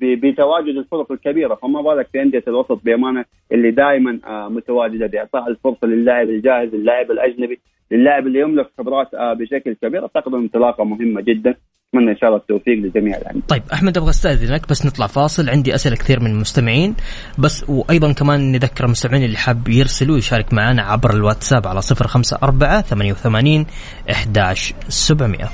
بتواجد 0.00 0.76
الفرق 0.76 1.12
الكبيرة. 1.12 1.54
فما 1.54 1.82
بالك 1.82 2.08
في 2.12 2.22
أندية 2.22 2.42
الوسط 2.48 2.80
بأمانة 2.84 3.24
اللي 3.52 3.70
دائما 3.70 4.18
آه، 4.26 4.48
متواجدة 4.48 5.06
باعطاء 5.06 5.48
الفرصة 5.48 5.86
للاعب 5.86 6.28
الجاهز 6.28 6.74
اللاعب 6.74 7.10
الأجنبي 7.10 7.58
للاعب 7.90 8.26
اللي 8.26 8.40
يملك 8.40 8.66
خبرات 8.78 9.14
آه، 9.14 9.32
بشكل 9.34 9.72
كبير. 9.82 10.02
أعتقد 10.02 10.34
ان 10.34 10.40
انطلاقة 10.40 10.84
مهمة 10.84 11.20
جدا. 11.20 11.54
أتمنى 11.94 12.10
إن 12.10 12.16
شاء 12.16 12.28
الله 12.28 12.40
التوفيق 12.40 12.78
لجميع 12.78 13.16
الانديه 13.18 13.40
طيب 13.48 13.62
أحمد 13.72 13.96
أبغى 13.98 14.10
أستأذنك 14.10 14.68
بس 14.70 14.86
نطلع 14.86 15.06
فاصل. 15.06 15.48
عندي 15.50 15.74
أسئلة 15.74 15.96
كثير 15.96 16.20
من 16.20 16.30
المستمعين. 16.30 16.94
بس 17.38 17.70
وأيضا 17.70 18.12
كمان 18.12 18.52
نذكر 18.52 18.84
المستمعين 18.84 19.24
اللي 19.24 19.36
حاب 19.36 19.68
يرسلوا 19.68 20.18
يشارك 20.18 20.54
معنا 20.54 20.82
عبر 20.82 21.14
الواتساب 21.14 21.66
على 21.66 21.80
054 22.02 22.82
88 22.82 23.66
11700 24.10 25.48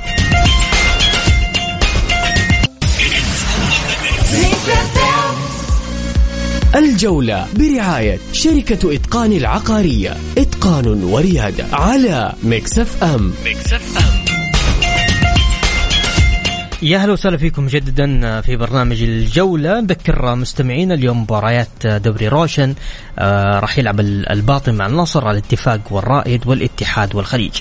الجولة 6.75 7.47
برعاية 7.57 8.19
شركة 8.33 8.95
إتقان 8.95 9.33
العقارية. 9.33 10.17
إتقان 10.39 11.05
وريادة 11.05 11.65
على 11.73 12.33
Mix 12.45 13.05
FM 13.05 13.33
Mix 13.47 13.99
FM 13.99 14.25
يا 16.83 16.99
أهلا 16.99 17.13
وسهلا 17.13 17.37
فيكم 17.37 17.65
مجددا 17.65 18.41
في 18.41 18.57
برنامج 18.57 19.03
الجولة. 19.03 19.81
نذكر 19.81 20.35
مستمعينا 20.35 20.95
اليوم 20.95 21.23
مباريات 21.23 21.87
دوري 21.87 22.29
روشن 22.29 22.75
آه 23.19 23.59
راح 23.61 23.79
يلعب 23.79 24.01
ال- 24.01 24.29
الباطن 24.33 24.75
مع 24.75 24.87
النصر 24.87 25.29
على 25.29 25.39
الاتفاق 25.39 25.81
والرائد 25.91 26.47
والاتحاد 26.47 27.15
والخليج. 27.15 27.53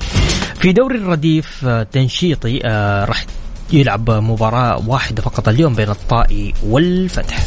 في 0.60 0.72
دوري 0.72 0.98
الرديف 0.98 1.66
آه 1.66 1.84
تنشيطي 1.92 2.60
آه 2.66 3.06
راح 3.06 3.26
يلعب 3.74 4.12
مباراة 4.12 4.84
واحدة 4.88 5.22
فقط 5.22 5.48
اليوم 5.50 5.76
بين 5.76 5.90
الطائي 5.90 6.54
والفتح. 6.68 7.40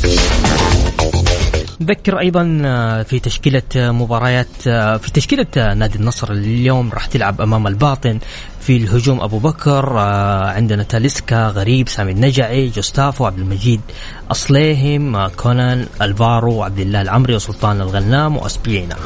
نذكر 1.80 2.18
أيضا 2.18 2.62
آه، 2.64 3.02
في 3.02 3.18
تشكيلة 3.18 3.62
آه، 3.76 3.90
مباريات 3.90 4.66
آه، 4.68 4.97
في 4.97 5.12
تشكيلة 5.12 5.47
نادي 5.56 5.99
النصر 5.99 6.33
اليوم 6.33 6.92
راح 6.92 7.06
تلعب 7.06 7.40
أمام 7.40 7.66
الباطن 7.66 8.18
في 8.61 8.76
الهجوم 8.76 9.21
أبو 9.21 9.38
بكر 9.38 9.99
عندنا 10.56 10.83
تاليسكا 10.83 11.49
غريب 11.49 11.88
سامي 11.88 12.12
النجعي 12.12 12.68
جوستافو 12.68 13.26
عبد 13.26 13.38
المجيد 13.38 13.80
اصليهم 14.30 15.28
كونان 15.28 15.87
ألفارو 16.02 16.62
عبد 16.62 16.78
الله 16.78 17.02
العمري 17.02 17.35
وسلطان 17.35 17.80
الغنام 17.80 18.37
واسبينا 18.37 18.97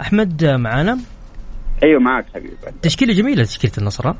أحمد 0.00 0.44
معانا؟ 0.44 0.98
أيوه 1.82 2.00
معك 2.00 2.26
حبيبي. 2.34 2.56
تشكيلة 2.82 3.14
جميلة 3.14 3.44
تشكيلة 3.44 3.72
النصر؟ 3.78 4.12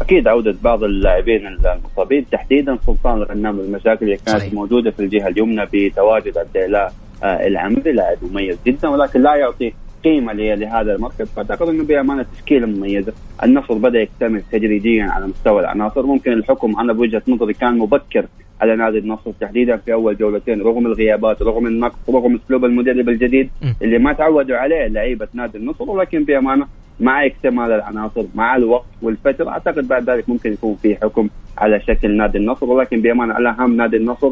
أكيد 0.00 0.28
عودة 0.28 0.54
بعض 0.62 0.84
اللاعبين 0.84 1.46
المصابين 1.46 2.26
تحديدا 2.32 2.78
سلطان 2.86 3.16
الغنام 3.16 3.58
والمشاكل 3.58 4.04
اللي 4.04 4.16
كانت 4.16 4.28
صحيح. 4.40 4.52
موجودة 4.54 4.90
في 4.90 5.00
الجهة 5.00 5.28
اليمنى 5.28 5.66
بتواجد 5.72 6.38
عبد 6.38 6.56
الله 6.56 6.88
آه، 7.22 7.46
العمري 7.46 7.92
لاعب 7.92 8.18
مميز 8.22 8.58
جدا 8.66 8.88
ولكن 8.88 9.22
لا 9.22 9.34
يعطي 9.34 9.72
قيمة 10.04 10.32
لهذا 10.32 10.94
المركز. 10.94 11.28
فأعتقد 11.28 11.68
إنه 11.68 11.84
بأمانة 11.84 12.26
تشكيلة 12.34 12.66
مميزة. 12.66 13.12
النصر 13.44 13.74
بدأ 13.74 14.00
يكتمل 14.00 14.42
تدريجيا 14.52 15.04
على 15.04 15.26
مستوى 15.26 15.60
العناصر. 15.60 16.06
ممكن 16.06 16.32
الحكم 16.32 16.80
أنا 16.80 16.92
بوجهة 16.92 17.22
نظري 17.28 17.52
كان 17.54 17.78
مبكر 17.78 18.26
على 18.60 18.76
نادي 18.76 18.98
النصر 18.98 19.30
تحديدا 19.40 19.76
في 19.76 19.92
أول 19.92 20.16
جولتين 20.16 20.62
رغم 20.62 20.86
الغيابات 20.86 21.42
رغم 21.42 21.66
النقص 21.66 21.96
رغم 22.10 22.34
أسلوب 22.44 22.64
المدرب 22.64 23.08
الجديد. 23.08 23.50
اللي 23.82 23.98
ما 23.98 24.12
تعودوا 24.12 24.56
عليه 24.56 24.86
لعيبة 24.86 25.28
نادي 25.34 25.58
النصر. 25.58 25.90
ولكن 25.90 26.24
بأمانة 26.24 26.66
مع 27.00 27.26
اكتمال 27.26 27.72
العناصر 27.72 28.24
مع 28.34 28.56
الوقت 28.56 28.86
والفترة. 29.02 29.48
أعتقد 29.48 29.88
بعد 29.88 30.10
ذلك 30.10 30.28
ممكن 30.28 30.52
يكون 30.52 30.76
في 30.82 30.96
حكم 30.96 31.28
على 31.58 31.80
شكل 31.80 32.16
نادي 32.16 32.38
النصر 32.38 32.66
ولكن 32.66 33.00
بأمانة 33.00 33.38
الاهم 33.38 33.76
نادي 33.76 33.96
النصر 33.96 34.30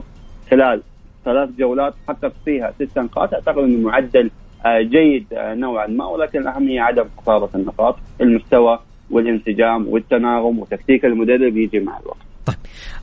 خلال 0.51 0.83
ثلاث 1.25 1.49
جولات 1.59 1.95
حقق 2.09 2.33
فيها 2.45 2.73
ست 2.81 2.99
نقاط. 2.99 3.35
أعتقد 3.35 3.59
أنه 3.59 3.89
معدل 3.89 4.31
آه، 4.67 4.81
جيد 4.81 5.27
آه، 5.33 5.55
نوعا 5.55 5.87
ما 5.87 6.07
ولكن 6.07 6.39
الاهم 6.39 6.69
هي 6.69 6.79
عدم 6.79 7.05
خسارة 7.19 7.51
النقاط. 7.55 7.97
المستوى 8.21 8.79
والانسجام 9.11 9.89
والتناغم 9.89 10.59
وتكتيك 10.59 11.05
المدرب 11.05 11.57
يجي 11.57 11.81
مع 11.81 11.99
الوقت. 11.99 12.19
طيب. 12.47 12.57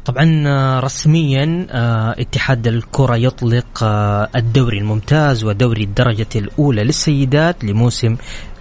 طبعا 0.05 0.43
آه، 0.47 0.79
رسميا 0.79 1.67
اتحاد 2.19 2.67
الكرة 2.67 3.15
يطلق 3.15 3.83
الدوري 4.35 4.77
الممتاز 4.77 5.43
ودوري 5.43 5.83
الدرجة 5.83 6.27
الأولى 6.35 6.83
للسيدات 6.83 7.63
لموسم 7.63 8.15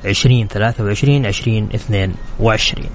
2023 0.06 1.26
2022 1.26 2.87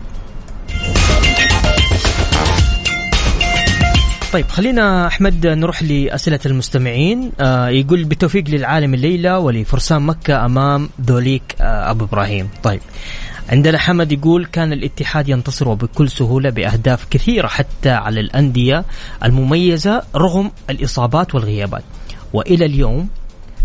طيب 4.34 4.48
خلينا 4.48 5.08
أحمد 5.08 5.48
نروح 5.48 5.84
لأسئلة 5.84 6.39
المستمعين. 6.46 7.32
آه 7.39 7.70
يقول 7.70 8.04
بالتوفيق 8.04 8.44
للعالم 8.50 8.94
الليلة 8.94 9.39
ولفرسان 9.39 10.01
مكة 10.01 10.46
أمام 10.46 10.89
ذوليك 11.01 11.56
آه 11.62 11.92
أبو 11.92 12.06
إبراهيم. 12.06 12.50
طيب 12.63 12.80
عندنا 13.50 13.78
حمد 13.78 14.12
يقول 14.12 14.46
كان 14.46 14.74
الاتحاد 14.74 15.30
ينتصر 15.30 15.70
وبكل 15.70 16.10
سهولة 16.10 16.50
بأهداف 16.50 17.06
كثيرة 17.12 17.48
حتى 17.48 17.89
على 17.89 18.20
الأندية 18.20 18.86
المميزة 19.24 20.04
رغم 20.16 20.51
الإصابات 20.70 21.36
والغيابات. 21.36 21.84
وإلى 22.34 22.66
اليوم 22.66 23.10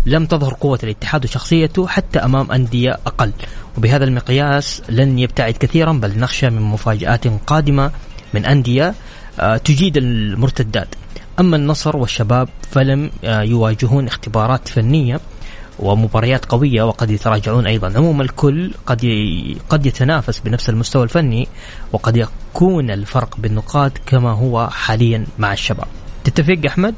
لم 0.05 0.25
تظهر 0.25 0.53
قوة 0.53 0.79
الاتحاد 0.83 1.25
وشخصيته 1.25 1.87
حتى 1.87 2.19
أمام 2.19 2.51
أندية 2.51 2.91
أقل. 2.91 3.31
وبهذا 3.77 4.03
المقياس 4.03 4.81
لن 4.89 5.19
يبتعد 5.19 5.53
كثيرا 5.53 5.93
بل 5.93 6.19
نخشى 6.19 6.49
من 6.49 6.61
مفاجآت 6.61 7.27
قادمة 7.47 7.91
من 8.33 8.45
أندية 8.45 8.95
آه، 9.39 9.57
تجيد 9.57 9.97
المرتدات. 9.97 10.87
أما 11.39 11.55
النصر 11.55 11.97
والشباب 11.97 12.49
فلم 12.71 13.11
آه، 13.23 13.41
يواجهون 13.41 14.07
اختبارات 14.07 14.67
فنية 14.67 15.19
ومباريات 15.79 16.45
قوية 16.45 16.83
وقد 16.83 17.11
يتراجعون 17.11 17.67
أيضا. 17.67 17.93
عموما 17.97 18.23
الكل 18.23 18.71
قد 18.85 18.99
قد 19.69 19.85
يتنافس 19.85 20.39
بنفس 20.39 20.69
المستوى 20.69 21.03
الفني 21.03 21.47
وقد 21.91 22.17
يكون 22.17 22.91
الفرق 22.91 23.37
بالنقاط 23.37 23.91
كما 24.05 24.31
هو 24.31 24.67
حاليا 24.67 25.25
مع 25.39 25.53
الشباب. 25.53 25.87
تتفق 26.23 26.57
أحمد؟ 26.67 26.95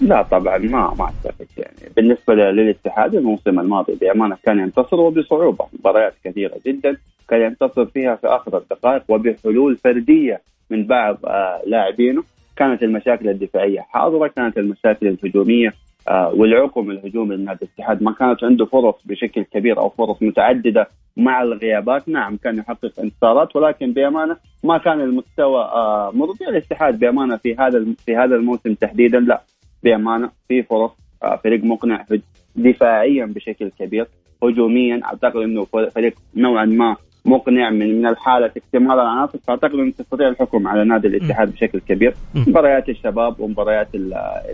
لا 0.00 0.22
طبعا 0.22 0.58
ما 0.58 0.94
ما 0.98 1.08
اتفق 1.08 1.46
يعني. 1.58 1.92
بالنسبة 1.96 2.34
للاتحاد 2.34 3.14
الموسم 3.14 3.60
الماضي 3.60 3.94
بأمانة 3.94 4.36
كان 4.44 4.58
ينتصر 4.58 5.00
وبصعوبة. 5.00 5.66
مباريات 5.78 6.14
كثيرة 6.24 6.54
جدا 6.66 6.96
كان 7.28 7.40
ينتصر 7.40 7.86
فيها 7.86 8.14
في 8.16 8.26
آخر 8.26 8.58
الدقائق 8.58 9.02
وبحلول 9.08 9.76
فردية 9.76 10.40
من 10.70 10.86
بعض 10.86 11.18
آه 11.24 11.62
لاعبينه. 11.66 12.22
كانت 12.56 12.82
المشاكل 12.82 13.28
الدفاعية 13.28 13.80
حاضرة 13.80 14.26
كانت 14.26 14.58
المشاكل 14.58 15.06
الهجومية 15.08 15.72
آه 16.08 16.32
والعقم 16.34 16.90
الهجومي 16.90 17.36
لنادي 17.36 17.64
الاتحاد. 17.64 18.02
ما 18.02 18.12
كانت 18.12 18.44
عنده 18.44 18.64
فرص 18.64 18.94
بشكل 19.04 19.42
كبير 19.42 19.78
أو 19.78 19.88
فرص 19.88 20.22
متعددة 20.22 20.86
مع 21.16 21.42
الغيابات. 21.42 22.08
نعم 22.08 22.36
كان 22.36 22.58
يحقق 22.58 23.00
انتصارات 23.00 23.56
ولكن 23.56 23.92
بأمانة 23.92 24.36
ما 24.64 24.78
كان 24.78 25.00
المستوى 25.00 25.60
آه 25.62 26.10
مرضي. 26.14 26.48
الاتحاد 26.48 26.98
بأمانة 26.98 27.36
في 27.36 27.54
هذا 27.54 27.86
في 28.06 28.16
هذا 28.16 28.36
الموسم 28.36 28.74
تحديدا 28.74 29.20
لا. 29.20 29.40
بأمانة 29.82 30.30
في 30.48 30.62
فرص 30.62 30.90
آه 31.22 31.36
فريق 31.44 31.64
مقنع 31.64 32.04
دفاعيا 32.56 33.26
بشكل 33.26 33.70
كبير. 33.78 34.06
هجوميا 34.42 35.00
أعتقد 35.04 35.36
إنه 35.36 35.64
فريق 35.94 36.14
نوعا 36.36 36.64
ما 36.64 36.96
مقنع 37.24 37.70
من 37.70 37.98
من 37.98 38.06
الحالة 38.06 38.46
اكتمال 38.46 38.92
العناصر 39.00 39.38
فأعتقد 39.46 39.74
إنه 39.74 39.92
تستطيع 39.98 40.28
الحكم 40.28 40.68
على 40.68 40.84
نادي 40.84 41.08
الاتحاد 41.08 41.52
بشكل 41.52 41.80
كبير. 41.88 42.14
مباريات 42.34 42.88
الشباب 42.88 43.40
ومباريات 43.40 43.88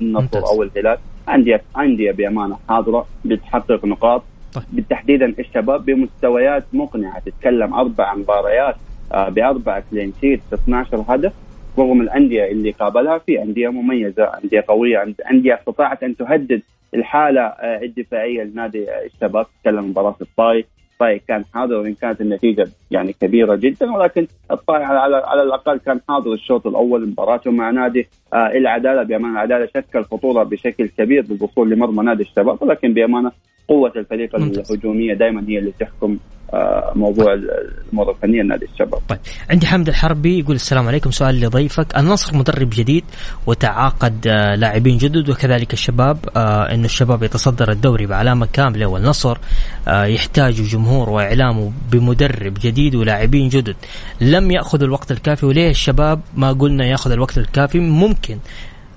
النصر 0.01 0.47
أو 0.47 0.63
الهلال. 0.63 0.99
انديه 1.29 1.63
انديه 1.79 2.13
بأمانة 2.13 2.57
حاضرة 2.69 3.07
بتحقق 3.25 3.85
نقاط. 3.85 4.23
طيب. 4.55 4.65
بالتحديدا 4.73 5.35
الشباب 5.39 5.85
بمستويات 5.85 6.65
مقنعة. 6.73 7.19
تتكلم 7.19 7.75
أربع 7.75 8.15
مباريات 8.15 8.77
آه 9.13 9.29
بأربع 9.29 9.83
كلين 9.91 10.13
شيت 10.21 10.41
12 10.53 11.05
هدف. 11.09 11.33
رغم 11.79 12.01
الأندية 12.01 12.45
اللي 12.45 12.71
قابلها 12.71 13.19
في 13.19 13.43
أندية 13.43 13.69
مميزة 13.69 14.25
أندية 14.25 14.65
قوية 14.69 15.15
أندية 15.31 15.55
استطاعت 15.55 16.03
أن 16.03 16.17
تهدد 16.17 16.63
الحالة 16.95 17.41
آه 17.41 17.83
الدفاعية 17.83 18.43
لنادي 18.43 18.87
الشباب. 19.07 19.47
تتكلم 19.59 19.91
مباراة 19.91 20.17
الطائف 20.21 20.67
الطائي 20.93 21.21
كان 21.29 21.45
حاضر 21.55 21.75
وإن 21.77 21.95
كانت 21.95 22.21
النتيجة 22.21 22.69
يعني 22.91 23.13
كبيرة 23.13 23.55
جدا 23.55 23.93
ولكن 23.93 24.27
الطائي 24.51 24.85
على, 24.85 25.17
على 25.17 25.43
الأقل 25.43 25.79
كان 25.79 26.01
حاضر 26.09 26.33
الشوط 26.33 26.67
الأول 26.67 27.09
مباراته 27.09 27.51
مع 27.51 27.71
نادي 27.71 28.07
آه 28.35 28.47
العدالة. 28.47 29.03
بأمانة 29.03 29.33
العدالة 29.33 29.67
شكل 29.75 30.05
خطورة 30.05 30.43
بشكل 30.43 30.89
كبير 30.89 31.23
بالوصول 31.23 31.71
لمرمى 31.71 32.05
نادي 32.05 32.23
الشباب 32.23 32.63
ولكن 32.63 32.93
بأمانة 32.95 33.33
قوة 33.69 33.93
الفريق 33.97 34.37
الهجومية 34.37 35.15
دائما 35.15 35.45
هي 35.49 35.59
اللي 35.59 35.73
تحكم 35.81 36.19
آه، 36.55 36.93
موضوع 36.95 37.35
الأمور 37.35 38.11
الفنية 38.11 38.43
لنادي 38.43 38.65
الشباب. 38.65 39.01
طيب 39.09 39.19
عندي 39.51 39.67
حمد 39.67 39.89
الحربي 39.89 40.39
يقول 40.39 40.55
السلام 40.55 40.87
عليكم. 40.87 41.11
سؤال 41.11 41.41
لضيفك. 41.41 41.97
النصر 41.99 42.37
مدرب 42.37 42.71
جديد 42.73 43.05
وتعاقد 43.47 44.27
آه، 44.27 44.55
لاعبين 44.55 44.99
جدد 44.99 45.31
وكذلك 45.31 45.73
الشباب 45.73 46.19
آه 46.37 46.75
انه 46.75 46.85
الشباب 46.85 47.23
يتصدر 47.23 47.71
الدوري 47.71 48.07
بعلامة 48.07 48.49
كاملة 48.53 48.87
والنصر 48.87 49.39
يحتاج 49.89 50.55
جمهور 50.55 51.11
واعلام 51.11 51.73
بمدرب 51.93 52.55
جديد 52.63 52.95
ولاعبين 52.95 53.49
جدد. 53.49 53.77
لم 54.21 54.51
يأخذ 54.51 54.83
الوقت 54.83 55.11
الكافي 55.11 55.47
وليه 55.47 55.71
الشباب 55.71 56.21
ما 56.37 56.53
قلنا 56.53 56.87
يأخذ 56.87 57.11
الوقت 57.11 57.39
الكافي؟ 57.39 57.79
ممكن 57.79 58.39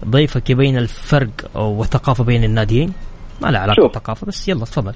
ضيفك 0.05 0.49
يبين 0.49 0.77
الفرق 0.77 1.57
والثقافة 1.57 2.23
بين 2.23 2.43
الناديين؟ 2.43 2.93
ما 3.41 3.51
له 3.51 3.59
علاقة 3.59 3.81
بالثقافة 3.81 4.27
بس 4.27 4.49
يلا 4.49 4.65
تفضل. 4.65 4.93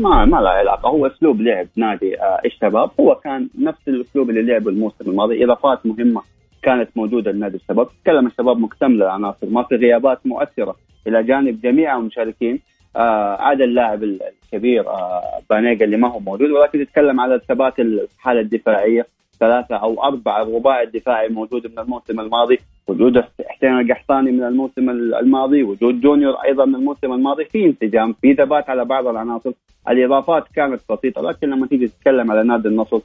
ما 0.00 0.24
ما 0.24 0.36
له 0.36 0.48
علاقة. 0.48 0.88
هو 0.88 1.06
أسلوب 1.06 1.40
لعب 1.40 1.66
نادي 1.76 2.20
آه 2.20 2.40
الشباب. 2.44 2.90
هو 3.00 3.14
كان 3.14 3.48
نفس 3.58 3.88
الأسلوب 3.88 4.30
اللي 4.30 4.42
لعبه 4.42 4.70
الموسم 4.70 5.10
الماضي. 5.10 5.44
إضافات 5.44 5.86
مهمة 5.86 6.22
كانت 6.62 6.88
موجودة 6.96 7.30
لنادي 7.32 7.56
الشباب. 7.56 7.88
تكلم 8.04 8.26
الشباب 8.26 8.58
مكتملة 8.58 9.04
العناصر 9.06 9.46
ما 9.46 9.62
في 9.62 9.74
غيابات 9.74 10.26
مؤثرة. 10.26 10.76
إلى 11.06 11.22
جانب 11.22 11.60
جميع 11.60 11.98
المشاركين 11.98 12.60
آه 12.96 13.36
عدا 13.42 13.64
اللاعب 13.64 14.02
الكبير 14.02 14.88
آه 14.88 15.22
بانيجا 15.50 15.84
اللي 15.84 15.96
ما 15.96 16.08
هو 16.08 16.20
موجود 16.20 16.50
ولكن 16.50 16.80
يتكلم 16.80 17.20
على 17.20 17.40
ثبات 17.48 17.80
الحالة 17.80 18.40
الدفاعية. 18.40 19.06
ثلاثة 19.40 19.76
أو 19.76 20.04
أربعة 20.04 20.42
الرباعي 20.42 20.84
الدفاعي 20.84 21.28
موجود 21.28 21.66
من 21.66 21.78
الموسم 21.78 22.20
الماضي 22.20 22.58
وجود 22.88 23.24
حسين 23.48 23.78
القحطاني 23.78 24.32
من 24.32 24.44
الموسم 24.44 24.90
الماضي 24.90 25.62
وجود 25.62 26.00
جونيور 26.00 26.34
أيضا 26.34 26.64
من 26.64 26.74
الموسم 26.74 27.12
الماضي 27.12 27.44
في 27.44 27.64
انسجام 27.66 28.12
في 28.22 28.34
ثبات 28.34 28.70
على 28.70 28.84
بعض 28.84 29.06
العناصر. 29.06 29.50
الإضافات 29.88 30.44
كانت 30.54 30.80
بسيطة 30.90 31.22
لكن 31.22 31.50
لما 31.50 31.66
تيجي 31.66 31.88
تتكلم 31.88 32.30
على 32.30 32.42
نادي 32.42 32.68
النصر 32.68 33.00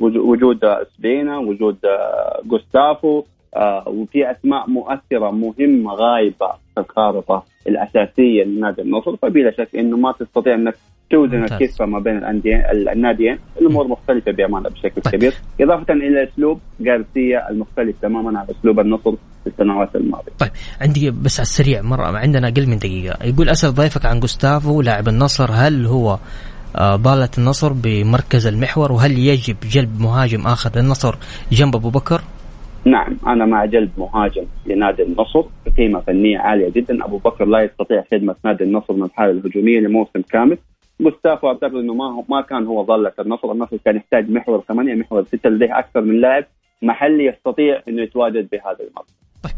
وجود 0.00 0.60
سبينا 0.96 1.38
وجود 1.38 1.78
جوستافو 2.44 3.22
آه، 3.56 3.88
وفي 3.88 4.30
أسماء 4.30 4.70
مؤثرة 4.70 5.30
مهمة 5.30 5.94
غايبة 5.94 6.48
في 6.74 6.80
الخارطة 6.80 7.44
الأساسية 7.68 8.44
لنادي 8.44 8.82
النصر 8.82 9.16
فبلا 9.16 9.50
شك 9.50 9.76
إنه 9.76 9.96
ما 9.96 10.12
تستطيع 10.12 10.54
إنك 10.54 10.74
توزن 11.10 11.44
الكفه 11.44 11.86
ما 11.86 11.98
بين 11.98 12.16
الأندية 12.16 12.70
الناديين 12.92 13.38
الأمور 13.60 13.88
مختلفة 13.88 14.32
بأمانة 14.32 14.68
بشكل 14.68 15.02
طيب. 15.02 15.14
كبير. 15.14 15.34
إضافة 15.60 15.94
إلى 15.94 16.28
أسلوب 16.28 16.60
جارسيا 16.80 17.50
المختلف 17.50 17.96
تماما 18.02 18.38
عن 18.38 18.46
أسلوب 18.50 18.80
النصر 18.80 19.10
في 19.44 19.46
السنوات 19.46 19.96
الماضية. 19.96 20.32
طيب 20.38 20.50
عندي 20.80 21.10
بس 21.10 21.40
على 21.40 21.42
السريع 21.44 21.82
مرة 21.82 22.18
عندنا 22.18 22.48
أقل 22.48 22.66
من 22.66 22.78
دقيقة. 22.78 23.26
يقول 23.26 23.48
أسأل 23.48 23.74
ضيفك 23.74 24.06
عن 24.06 24.20
جوستافو 24.20 24.82
لاعب 24.82 25.08
النصر 25.08 25.50
هل 25.52 25.86
هو 25.86 26.18
ضالة 26.78 27.24
آه، 27.24 27.38
النصر 27.38 27.72
بمركز 27.72 28.46
المحور؟ 28.46 28.92
وهل 28.92 29.18
يجب 29.18 29.56
جلب 29.70 30.00
مهاجم 30.00 30.46
آخر 30.46 30.70
للنصر 30.76 31.14
جنب 31.52 31.76
أبو 31.76 31.90
بكر؟ 31.90 32.20
نعم 32.84 33.16
أنا 33.26 33.46
مع 33.46 33.64
جلب 33.64 33.90
مهاجم 33.98 34.44
لنادي 34.66 35.02
النصر 35.02 35.44
بقيمة 35.66 36.00
فنية 36.00 36.38
عالية 36.38 36.70
جدا. 36.70 37.04
أبو 37.04 37.18
بكر 37.18 37.44
لا 37.44 37.62
يستطيع 37.62 38.04
خدمة 38.12 38.34
نادي 38.44 38.64
النصر 38.64 38.94
من 38.94 39.02
الحالة 39.02 39.30
الهجومية 39.30 39.80
لموسم 39.80 40.22
كامل. 40.32 40.58
مستافو 41.00 41.48
اعتقد 41.48 41.74
إنه 41.74 41.94
ما 41.94 42.24
ما 42.28 42.42
كان 42.42 42.66
هو 42.66 42.82
ضاله 42.82 43.12
النصر، 43.20 43.52
النصر 43.52 43.76
كان 43.84 43.96
يحتاج 43.96 44.30
محور 44.30 44.64
ثمانيه 44.68 44.94
محور 44.94 45.24
سته 45.24 45.50
لديه 45.50 45.78
أكثر 45.78 46.00
من 46.00 46.20
لاعب 46.20 46.44
محلي 46.82 47.26
يستطيع 47.26 47.82
إنه 47.88 48.02
يتواجد 48.02 48.48
بهذا 48.52 48.78
المركز. 48.80 49.14
طيب 49.42 49.52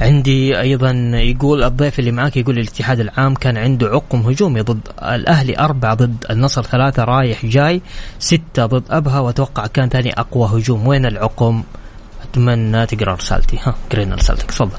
عندي 0.00 0.60
أيضا 0.60 0.90
يقول 1.14 1.62
الضيف 1.62 1.98
اللي 1.98 2.12
معك 2.12 2.36
يقول 2.36 2.58
الاتحاد 2.58 3.00
العام 3.00 3.34
كان 3.34 3.56
عنده 3.56 3.86
عقم 3.86 4.18
هجومي 4.18 4.60
ضد 4.60 4.88
الأهلي 5.02 5.58
أربعة 5.58 5.94
ضد 5.94 6.24
النصر 6.30 6.62
ثلاثة 6.62 7.04
رايح 7.04 7.46
جاي 7.46 7.80
ستة 8.18 8.66
ضد 8.66 8.84
أبها 8.90 9.20
وأتوقع 9.20 9.66
كان 9.66 9.88
ثاني 9.88 10.12
أقوى 10.12 10.48
هجوم 10.52 10.86
وين 10.86 11.06
العقم؟ 11.06 11.62
أتمنى 12.22 12.86
تقرأ 12.86 13.14
رسالتي 13.14 13.56
ها 13.56 13.74
قرينا 13.92 14.14
رسالتك 14.14 14.50
تفضل. 14.50 14.78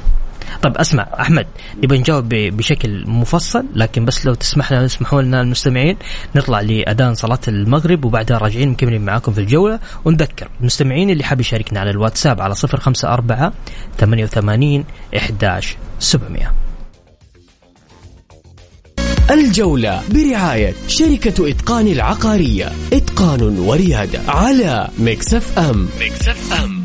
طيب 0.62 0.78
اسمع 0.78 1.08
أحمد 1.20 1.48
نبي 1.84 1.98
نجاوب 1.98 2.30
بشكل 2.30 3.04
مفصل 3.08 3.66
لكن 3.76 4.06
بس 4.06 4.26
لو 4.26 4.34
تسمح 4.34 4.72
لنا 4.72 4.88
تسمحوا 4.88 5.22
لنا 5.22 5.42
المستمعين 5.42 5.98
نطلع 6.36 6.62
لأذان 6.62 7.16
صلاة 7.16 7.40
المغرب 7.48 8.06
وبعدها 8.06 8.38
راجعين 8.38 8.70
مكملين 8.70 9.02
معاكم 9.02 9.34
في 9.34 9.42
الجولة. 9.42 9.80
ونذكر 10.06 10.48
المستمعين 10.60 11.10
اللي 11.10 11.24
حاب 11.24 11.40
يشاركنا 11.40 11.80
على 11.80 11.90
الواتساب 11.90 12.42
على 12.42 12.56
054 12.74 13.52
88 13.98 14.86
11 15.18 15.78
700 16.00 16.54
الجولة 19.32 20.02
برعاية 20.10 20.74
شركة 20.88 21.50
إتقان 21.50 21.88
العقارية. 21.88 22.72
إتقان 22.94 23.60
وريادة 23.60 24.20
على 24.28 24.90
Mix 25.00 25.60
FM. 25.60 25.88
Mix 26.02 26.64
FM. 26.64 26.83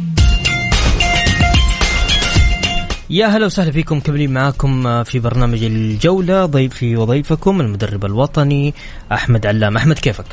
يا 3.11 3.27
هلا 3.27 3.47
وسهلا 3.47 3.71
فيكم 3.71 4.01
كملين 4.01 4.33
معاكم 4.33 4.87
آه، 4.87 5.03
في 5.03 5.19
برنامج 5.19 5.63
الجولة 5.63 6.47
ضيفي 6.47 6.97
وضيفكم 6.97 7.61
المدرب 7.61 8.05
الوطني 8.05 8.75
أحمد 9.13 9.47
علام. 9.47 9.77
أحمد 9.77 9.99
كيفك؟ 9.99 10.25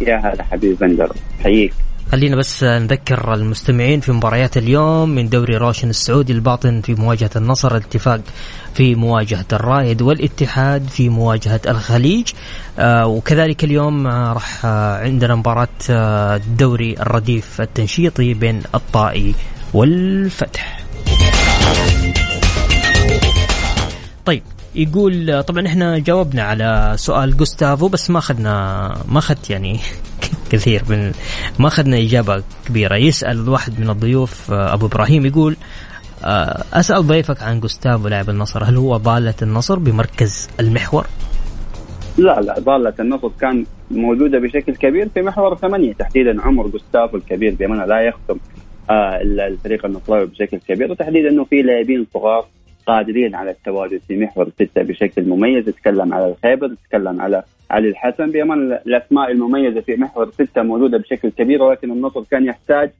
يا 0.00 0.16
هلا 0.16 0.42
حبيبي 0.44 0.74
بندر. 0.74 1.12
حييك. 1.42 1.74
خلينا 2.12 2.36
بس 2.36 2.64
نذكر 2.64 3.34
المستمعين 3.34 4.00
في 4.00 4.12
مباريات 4.12 4.56
اليوم. 4.56 5.08
من 5.08 5.28
دوري 5.28 5.56
روشن 5.56 5.90
السعودي 5.90 6.32
الباطن 6.32 6.80
في 6.80 6.94
مواجهة 6.94 7.30
النصر 7.36 7.76
الاتفاق 7.76 8.20
في 8.74 8.94
مواجهة 8.94 9.46
الرائد 9.52 10.02
والاتحاد 10.02 10.88
في 10.88 11.08
مواجهة 11.08 11.60
الخليج. 11.68 12.28
آه 12.78 13.06
وكذلك 13.06 13.64
اليوم 13.64 14.06
آه 14.06 14.32
راح 14.32 14.64
آه 14.64 15.04
عندنا 15.04 15.34
مباراة 15.34 15.68
آه 15.90 16.36
الدوري 16.36 16.92
الرديف 17.00 17.60
التنشيطي 17.60 18.34
بين 18.34 18.62
الطائي 18.74 19.34
والفتح. 19.74 20.87
طيب 24.26 24.42
يقول 24.74 25.42
طبعا 25.42 25.66
إحنا 25.66 25.98
جاوبنا 25.98 26.42
على 26.42 26.92
سؤال 26.96 27.36
جوستافو 27.36 27.88
بس 27.88 28.10
ما 28.10 28.18
أخذنا 28.18 28.52
ما 29.08 29.18
أخذت 29.18 29.50
يعني 29.50 29.78
كثير 30.50 30.82
من 30.88 31.12
ما 31.58 31.66
أخذنا 31.68 31.98
إجابة 31.98 32.42
كبيرة 32.66 32.96
يسأل 32.96 33.48
واحد 33.48 33.80
من 33.80 33.90
الضيوف 33.90 34.50
أبو 34.50 34.86
إبراهيم 34.86 35.26
يقول 35.26 35.56
آه، 36.24 36.64
أسأل 36.72 37.06
ضيفك 37.06 37.42
عن 37.42 37.60
جوستافو 37.60 38.08
لاعب 38.08 38.30
النصر 38.30 38.64
هل 38.64 38.76
هو 38.76 38.96
ضالة 38.96 39.34
النصر 39.42 39.78
بمركز 39.78 40.48
المحور؟ 40.60 41.06
لا 42.18 42.40
لا 42.40 42.60
ضالة 42.60 42.94
النصر 43.00 43.30
كان 43.40 43.64
موجودة 43.90 44.38
بشكل 44.38 44.76
كبير 44.76 45.08
في 45.08 45.22
محور 45.22 45.56
ثمانية 45.56 45.92
تحديدا 45.92 46.42
عمر 46.42 46.68
جوستافو 46.68 47.16
الكبير 47.16 47.54
بأمانة 47.54 47.84
لا 47.84 48.00
يخدم 48.00 48.38
آه 48.38 48.67
الفريق 48.90 49.86
النصراوي 49.86 50.26
بشكل 50.26 50.58
كبير 50.58 50.90
وتحديدا 50.90 51.28
أنه 51.28 51.44
في 51.44 51.62
لاعبين 51.62 52.06
صغار 52.14 52.46
قادرين 52.86 53.34
على 53.34 53.50
التواجد 53.50 54.00
في 54.08 54.16
محور 54.16 54.48
ستة 54.48 54.82
بشكل 54.82 55.24
مميز. 55.24 55.68
يتكلم 55.68 56.14
على 56.14 56.28
الخيبر 56.28 56.72
يتكلم 56.72 57.20
على 57.20 57.42
علي 57.70 57.88
الحسن. 57.88 58.30
بأمانة 58.30 58.80
الأسماء 58.86 59.30
المميزة 59.30 59.80
في 59.80 59.96
محور 59.96 60.30
ستة 60.30 60.62
موجودة 60.62 60.98
بشكل 60.98 61.28
كبير 61.28 61.62
ولكن 61.62 61.90
النصر 61.90 62.22
كان 62.30 62.44
يحتاج 62.44 62.90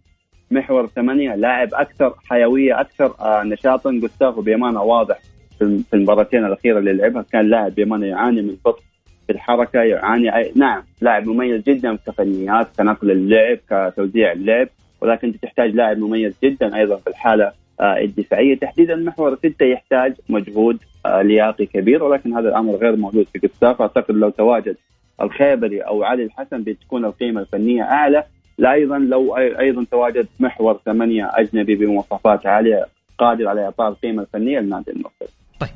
محور 0.50 0.86
ثمانية 0.86 1.34
لاعب 1.34 1.68
أكثر 1.72 2.14
حيوية 2.30 2.80
أكثر 2.80 3.14
آه 3.20 3.42
نشاطا. 3.42 3.92
جوستافو 3.92 4.40
بأمانة 4.40 4.82
واضح 4.82 5.18
في 5.58 5.94
المباراتين 5.94 6.44
الأخيرة 6.44 6.78
اللي 6.78 6.92
لعبها. 6.92 7.24
كان 7.32 7.50
لاعب 7.50 7.74
بأمانة 7.74 8.06
يعاني 8.06 8.42
من 8.42 8.56
بطء 8.64 8.82
في 9.26 9.32
الحركة 9.32 9.80
يعني 9.80 10.52
نعم 10.56 10.82
لاعب 11.00 11.26
مميز 11.26 11.62
جدا 11.62 11.96
كفنيات 12.06 12.68
كنقل 12.78 13.10
اللعب 13.10 13.58
كتوزيع 13.70 14.32
اللعب. 14.32 14.68
ولكن 15.00 15.40
تحتاج 15.40 15.70
لاعب 15.70 15.98
مميز 15.98 16.32
جدا 16.44 16.76
أيضا 16.76 16.96
في 16.96 17.06
الحالة 17.10 17.52
آه، 17.80 17.98
الدفاعية. 17.98 18.56
تحديدا 18.58 18.96
محور 18.96 19.36
ستة 19.36 19.66
يحتاج 19.66 20.14
مجهود 20.28 20.78
آه، 21.06 21.22
لياقي 21.22 21.66
كبير 21.66 22.04
ولكن 22.04 22.34
هذا 22.34 22.48
الأمر 22.48 22.76
غير 22.76 22.96
موجود 22.96 23.26
في 23.32 23.48
قصاف 23.48 23.80
أعتقد 23.82 24.14
لو 24.14 24.30
تواجد 24.30 24.76
الخيبري 25.22 25.80
أو 25.80 26.04
علي 26.04 26.22
الحسن 26.22 26.62
بتكون 26.62 27.04
القيمة 27.04 27.40
الفنية 27.40 27.82
أعلى. 27.82 28.24
لا 28.58 28.72
أيضا 28.72 28.98
لو 28.98 29.36
أيضا 29.36 29.84
تواجد 29.90 30.26
محور 30.40 30.80
ثمانية 30.84 31.30
أجنبي 31.34 31.74
بمواصفات 31.74 32.46
عالية 32.46 32.86
قادر 33.18 33.48
على 33.48 33.64
إعطاء 33.64 33.88
القيمة 33.88 34.22
الفنية 34.22 34.58
لنادي 34.58 34.90
النصر. 34.90 35.32
طيب 35.60 35.70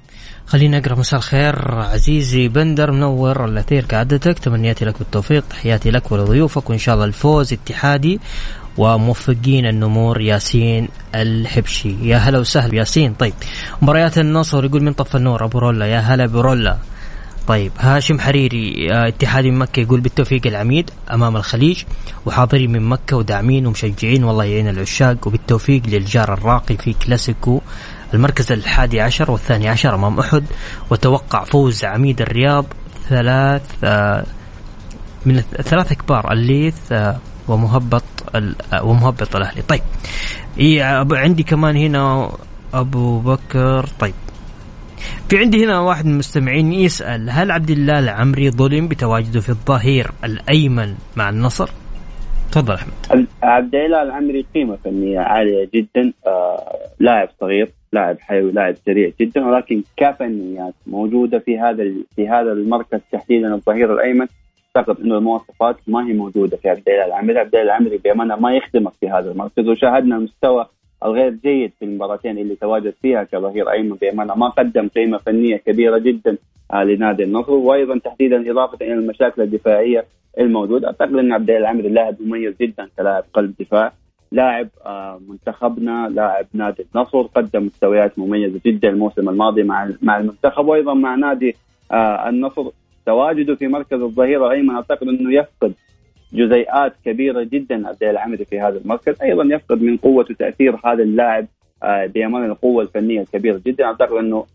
خلينا 0.46 0.78
نقرأ 0.78 0.94
مساء 0.98 1.18
الخير. 1.18 1.54
عزيزي 1.74 2.48
بندر 2.48 2.92
منور 2.92 3.44
الاثير 3.44 3.84
كعادتك 3.84 4.38
تمنياتي 4.38 4.84
لك 4.84 4.98
بالتوفيق 4.98 5.48
تحياتي 5.48 5.90
لك 5.90 6.12
ولضيوفك 6.12 6.70
وإن 6.70 6.78
شاء 6.78 6.94
الله 6.94 7.06
الفوز 7.06 7.52
اتحادي 7.52 8.20
وموفقين 8.78 9.66
النمور 9.66 10.20
ياسين 10.20 10.88
الحبشي. 11.14 12.08
يا 12.08 12.16
هلا 12.16 12.38
وسهلا 12.38 12.74
ياسين. 12.74 13.14
طيب 13.14 13.34
مباريات 13.82 14.18
النصر 14.18 14.64
يقول 14.64 14.82
من 14.82 14.92
طف 14.92 15.16
النور 15.16 15.44
أبو 15.44 15.58
رولا. 15.58 15.86
يا 15.86 15.98
هلا 15.98 16.26
برولا 16.26 16.78
طيب 17.46 17.72
هاشم 17.78 18.20
حريري 18.20 18.92
آه، 18.92 19.08
اتحادي 19.08 19.50
من 19.50 19.58
مكة 19.58 19.80
يقول 19.80 20.00
بالتوفيق 20.00 20.46
العميد 20.46 20.90
أمام 21.12 21.36
الخليج 21.36 21.82
وحاضرين 22.26 22.72
من 22.72 22.82
مكة 22.82 23.16
وداعمين 23.16 23.66
ومشجعين. 23.66 24.24
والله 24.24 24.44
يعين 24.44 24.68
العشاق 24.68 25.26
وبالتوفيق 25.26 25.82
للجار 25.86 26.32
الراقي 26.32 26.76
في 26.76 26.92
كلاسيكو 26.92 27.60
المركز 28.14 28.52
الحادي 28.52 29.00
عشر 29.00 29.30
والثاني 29.30 29.68
عشر 29.68 29.94
أمام 29.94 30.18
أحد. 30.18 30.44
وتوقع 30.90 31.44
فوز 31.44 31.84
عميد 31.84 32.20
الرياض 32.20 32.66
ثلاث 33.08 33.62
آه، 33.84 34.24
من 35.26 35.38
الثلاث 35.38 35.92
كبار 35.92 36.32
الليث 36.32 36.92
آه، 36.92 37.16
ومهبط 37.48 38.04
ومهبط 38.82 39.36
الأهلي. 39.36 39.62
طيب. 39.62 39.82
عندي 41.12 41.42
كمان 41.42 41.76
هنا 41.76 42.30
أبو 42.74 43.18
بكر. 43.18 43.86
طيب. 44.00 44.14
في 45.28 45.38
عندي 45.38 45.64
هنا 45.64 45.80
واحد 45.80 46.06
من 46.06 46.12
المستمعين 46.12 46.72
يسأل 46.72 47.30
هل 47.30 47.50
عبد 47.50 47.70
الله 47.70 47.98
العمري 47.98 48.50
ظلم 48.50 48.88
بتواجده 48.88 49.40
في 49.40 49.48
الظهير 49.48 50.10
الأيمن 50.24 50.94
مع 51.16 51.28
النصر؟ 51.28 51.70
تفضل 52.52 52.74
أحمد. 52.74 53.26
عبد 53.42 53.74
الله 53.74 54.02
العمري 54.02 54.46
قيمة 54.54 54.76
فنية 54.84 55.18
عالية 55.18 55.68
جدا. 55.74 56.12
آه 56.26 56.78
لاعب 57.00 57.28
صغير 57.40 57.70
لاعب 57.92 58.16
حيوي 58.20 58.52
لاعب 58.52 58.74
سريع 58.86 59.10
جدا 59.20 59.46
ولكن 59.46 59.82
كفنيات 59.96 60.74
موجودة 60.86 61.38
في 61.38 61.58
هذا 61.58 61.84
في 62.16 62.28
هذا 62.28 62.52
المركز 62.52 63.00
تحديدا 63.12 63.54
الظهير 63.54 63.94
الأيمن. 63.94 64.26
أعتقد 64.76 65.00
إنه 65.00 65.18
المواصفات 65.18 65.76
ما 65.86 66.06
هي 66.06 66.12
موجودة 66.12 66.56
في 66.56 66.68
عبد 66.68 66.88
الله 66.88 67.06
العمري، 67.06 67.38
عبد 67.38 67.54
الله 67.54 67.62
العمري 67.62 67.98
بأمانة 67.98 68.36
ما 68.36 68.56
يخدمك 68.56 68.92
في 69.00 69.08
هذا 69.08 69.30
المركز 69.30 69.68
وشاهدنا 69.68 70.16
المستوى 70.16 70.66
الغير 71.04 71.30
جيد 71.30 71.72
في 71.78 71.84
المباراتين 71.84 72.38
اللي 72.38 72.56
تواجد 72.56 72.94
فيها 73.02 73.24
كظهير 73.24 73.70
أيمن 73.70 73.96
بأمانة. 73.96 74.34
ما 74.34 74.48
قدم 74.48 74.88
قيمة 74.88 75.18
فنية 75.18 75.56
كبيرة 75.56 75.98
جدا 75.98 76.36
آه، 76.72 76.84
لنادي 76.84 77.24
النصر 77.24 77.52
وأيضا 77.52 77.98
تحديدا 77.98 78.50
إضافة 78.50 78.76
إلى 78.86 78.94
المشاكل 78.94 79.42
الدفاعية 79.42 80.04
الموجودة. 80.38 80.86
أعتقد 80.86 81.16
إن 81.16 81.32
عبد 81.32 81.50
العمري 81.50 81.88
لاعب 81.88 82.16
مميز 82.20 82.54
جدا 82.60 82.88
كلاعب 82.98 83.24
قلب 83.34 83.54
دفاع 83.60 83.92
لاعب 84.32 84.68
آه، 84.86 85.20
منتخبنا 85.28 86.08
لاعب 86.08 86.46
نادي 86.52 86.86
النصر 86.94 87.22
قدم 87.22 87.66
مستويات 87.66 88.18
مميزة 88.18 88.60
جدا 88.66 88.88
الموسم 88.88 89.28
الماضي 89.28 89.62
مع 89.62 89.90
مع 90.02 90.18
المنتخب 90.18 90.66
وأيضا 90.66 90.94
مع 90.94 91.14
نادي 91.14 91.56
آه، 91.92 92.28
النصر. 92.28 92.70
تواجده 93.06 93.54
في 93.54 93.68
مركز 93.68 94.00
الظهير 94.00 94.46
الايمن 94.46 94.70
أعتقد 94.70 95.08
أنه 95.08 95.34
يفقد 95.34 95.72
جزيئات 96.32 96.92
كبيرة 97.04 97.42
جدا 97.42 97.88
عبد 97.88 98.02
العمري 98.02 98.44
في 98.44 98.60
هذا 98.60 98.78
المركز. 98.78 99.22
أيضا 99.22 99.44
يفقد 99.44 99.82
من 99.82 99.96
قوة 99.96 100.26
وتاثير 100.30 100.76
هذا 100.84 101.02
اللاعب 101.02 101.46
آه، 101.82 102.06
بأمان 102.06 102.44
القوة 102.44 102.82
الفنية 102.82 103.20
الكبيرة 103.20 103.60
جدا. 103.66 103.84
أعتقد 103.84 104.12
أنه 104.12 104.46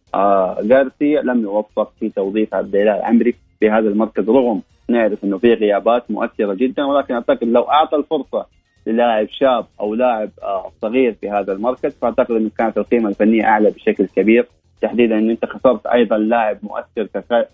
جارسيا 0.61 1.21
لم 1.21 1.41
يوفق 1.41 1.91
في 1.99 2.09
توظيف 2.09 2.53
عبد 2.53 2.75
الله 2.75 2.97
العمري 2.97 3.35
في 3.59 3.69
هذا 3.69 3.89
المركز 3.89 4.29
رغم 4.29 4.61
نعرف 4.89 5.23
أنه 5.23 5.37
في 5.37 5.53
غيابات 5.53 6.11
مؤثرة 6.11 6.53
جدا. 6.53 6.85
ولكن 6.85 7.13
أعتقد 7.13 7.43
لو 7.43 7.61
أعطى 7.61 7.97
الفرصة 7.97 8.45
للاعب 8.87 9.27
شاب 9.29 9.65
أو 9.79 9.95
لاعب 9.95 10.29
آه، 10.43 10.71
صغير 10.81 11.13
في 11.21 11.29
هذا 11.29 11.53
المركز 11.53 11.95
فأعتقد 12.01 12.31
أنه 12.31 12.49
كانت 12.57 12.77
القيمة 12.77 13.09
الفنية 13.09 13.43
أعلى 13.43 13.71
بشكل 13.71 14.05
كبير. 14.15 14.47
تحديدا 14.81 15.17
أن 15.17 15.29
أنت 15.29 15.45
خسرت 15.45 15.85
أيضا 15.85 16.17
لاعب 16.17 16.57
مؤثر 16.63 17.07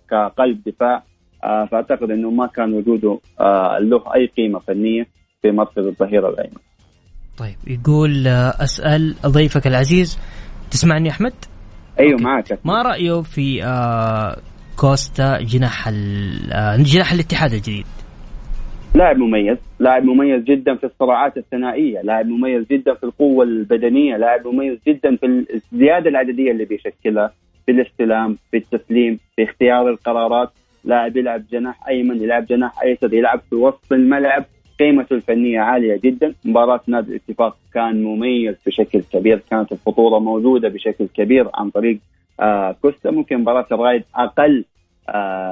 كقلب 0.09 0.62
دفاع 0.65 1.03
آه، 1.43 1.65
فأعتقد 1.65 2.12
أنه 2.12 2.29
ما 2.29 2.47
كان 2.47 2.73
وجوده 2.73 3.19
له 3.79 4.15
أي 4.15 4.25
قيمة 4.38 4.59
فنية 4.59 5.07
في 5.41 5.51
مركز 5.51 5.86
الظهير 5.86 6.29
الأيمن 6.29 6.57
طيب 7.38 7.55
يقول 7.67 8.27
آه، 8.27 8.63
أسأل 8.63 9.15
ضيفك 9.25 9.67
العزيز 9.67 10.19
تسمعني 10.71 11.09
أحمد؟ 11.09 11.33
أيوه 11.99 12.21
معك 12.21 12.59
ما 12.65 12.81
رأيه 12.81 13.21
في 13.21 13.63
آه 13.63 14.38
كوستا 14.77 15.41
جناح 15.41 15.88
آه 15.88 16.75
جناح 16.77 17.12
الاتحاد 17.12 17.53
الجديد؟ 17.53 17.86
لاعب 18.95 19.17
مميز، 19.17 19.58
لاعب 19.79 20.03
مميز 20.06 20.43
جدا 20.43 20.75
في 20.75 20.84
الصراعات 20.84 21.38
الثنائية، 21.38 22.01
لاعب 22.01 22.27
مميز 22.27 22.65
جدا 22.71 22.93
في 22.93 23.03
القوة 23.03 23.45
البدنية، 23.45 24.17
لاعب 24.17 24.47
مميز 24.47 24.77
جدا 24.88 25.15
في 25.15 25.45
الزيادة 25.53 26.10
العددية 26.10 26.51
اللي 26.51 26.65
بيشكلها 26.65 27.34
في 27.65 27.71
الاستلام، 27.71 28.38
في 28.51 28.58
التسليم، 28.58 29.19
في 29.36 29.43
اختيار 29.43 29.89
القرارات، 29.89 30.49
لاعب 30.84 31.17
يلعب 31.17 31.43
جناح 31.51 31.88
أيمن، 31.88 32.21
يلعب 32.21 32.45
جناح 32.45 32.82
أيسر، 32.82 33.13
يلعب 33.13 33.41
في 33.49 33.56
وسط 33.56 33.93
الملعب، 33.93 34.45
قيمته 34.79 35.13
الفنية 35.13 35.60
عالية 35.60 35.99
جدا. 36.03 36.34
مباراة 36.45 36.82
نادي 36.88 37.12
الاتفاق 37.12 37.58
كان 37.73 38.03
مميز 38.03 38.56
بشكل 38.65 39.01
كبير 39.13 39.41
كانت 39.49 39.71
الخطورة 39.71 40.19
موجودة 40.19 40.69
بشكل 40.69 41.08
كبير 41.13 41.47
عن 41.53 41.69
طريق 41.69 41.97
آه 42.39 42.75
كوستا. 42.82 43.12
ممكن 43.12 43.38
مباراة 43.38 43.65
الرايد 43.71 44.03
أقل 44.15 44.65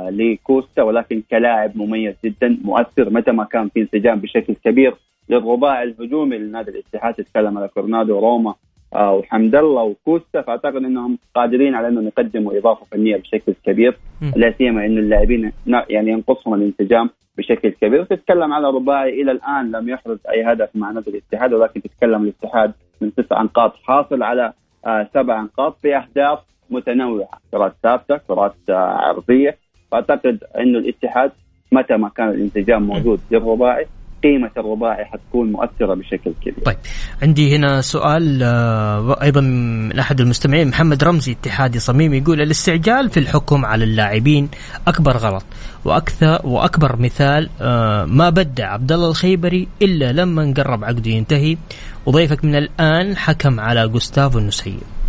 لكوستا 0.10 0.84
ولكن 0.84 1.22
كلاعب 1.32 1.78
مميز 1.78 2.16
جدا 2.26 2.58
مؤثر 2.64 3.10
متى 3.10 3.32
ما 3.32 3.44
كان 3.44 3.70
في 3.70 3.82
انسجام 3.82 4.20
بشكل 4.20 4.54
كبير 4.66 4.96
للرباع 5.30 5.84
الهجومي 5.84 6.38
لنادي 6.38 6.72
الاتحاد 6.72 7.14
تتكلم 7.14 7.58
على 7.58 7.68
كورنادو 7.68 8.20
روما 8.20 8.56
آه 8.96 9.14
وحمد 9.14 9.56
الله 9.56 9.84
وكوستا. 9.84 10.42
فأعتقد 10.42 10.76
إنهم 10.76 11.18
قادرين 11.36 11.76
على 11.76 11.88
إنهم 11.88 12.08
يقدموا 12.08 12.58
إضافة 12.58 12.86
فنية 12.92 13.18
بشكل 13.18 13.54
كبير 13.66 13.98
لا 14.36 14.54
سيما 14.58 14.86
ان 14.86 14.98
اللاعبين 14.98 15.52
يعني 15.90 16.12
ينقصهم 16.12 16.54
الانسجام 16.54 17.10
بشكل 17.38 17.70
كبير. 17.70 18.04
تتكلم 18.04 18.54
على 18.54 18.68
رباعي 18.68 19.22
إلى 19.22 19.32
الآن 19.32 19.72
لم 19.72 19.90
يحرز 19.90 20.18
أي 20.30 20.44
هدف 20.44 20.70
مع 20.76 20.92
نادي 20.92 21.10
الاتحاد 21.10 21.54
ولكن 21.54 21.82
تتكلم 21.82 22.24
الاتحاد 22.24 22.74
من 23.02 23.14
تسع 23.16 23.42
نقاط 23.42 23.76
حاصل 23.76 24.24
على 24.24 24.54
آه 24.86 25.10
سبع 25.14 25.42
نقاط 25.42 25.78
بأهداف 25.84 26.40
متنوعة 26.72 27.40
كرات 27.52 27.74
ثابتة 27.84 28.18
كرات 28.28 28.56
آه 28.70 28.74
عرضية. 28.74 29.58
فأعتقد 29.92 30.40
إنه 30.60 30.80
الاتحاد 30.80 31.32
متى 31.72 31.98
ما 31.98 32.10
كان 32.10 32.30
الانسجام 32.30 32.84
موجود 32.84 33.20
للرباعي 33.32 33.86
قيمة 34.24 34.52
الرباعي 34.58 35.06
حتكون 35.06 35.52
مؤثرة 35.52 35.94
بشكل 35.94 36.34
كبير. 36.42 36.64
طيب 36.66 36.78
عندي 37.22 37.56
هنا 37.56 37.82
سؤال 37.82 38.44
آه، 38.44 39.22
أيضا 39.22 39.42
من 39.42 40.00
أحد 40.00 40.20
المستمعين 40.20 40.68
محمد 40.68 41.04
رمزي 41.04 41.32
اتحادي 41.32 41.80
صميم 41.80 42.14
يقول 42.14 42.42
الاستعجال 42.42 43.10
في 43.10 43.20
الحكم 43.20 43.66
على 43.66 43.84
اللاعبين 43.84 44.50
أكبر 44.88 45.18
غلط 45.18 45.44
وأكثر 45.86 46.42
وأكبر 46.44 46.96
مثال 46.96 47.50
آه، 47.62 48.06
ما 48.06 48.30
بدع 48.30 48.74
عبد 48.74 48.92
الله 48.92 49.10
الخيبري 49.10 49.68
إلا 49.82 50.12
لما 50.12 50.54
قرب 50.58 50.84
عقده 50.84 51.12
ينتهي 51.12 51.58
وضيفك 52.06 52.46
من 52.46 52.56
الآن 52.56 53.18
حكم 53.18 53.60
على 53.60 53.88
جوستافو 53.88 54.40
النسيب 54.40 55.01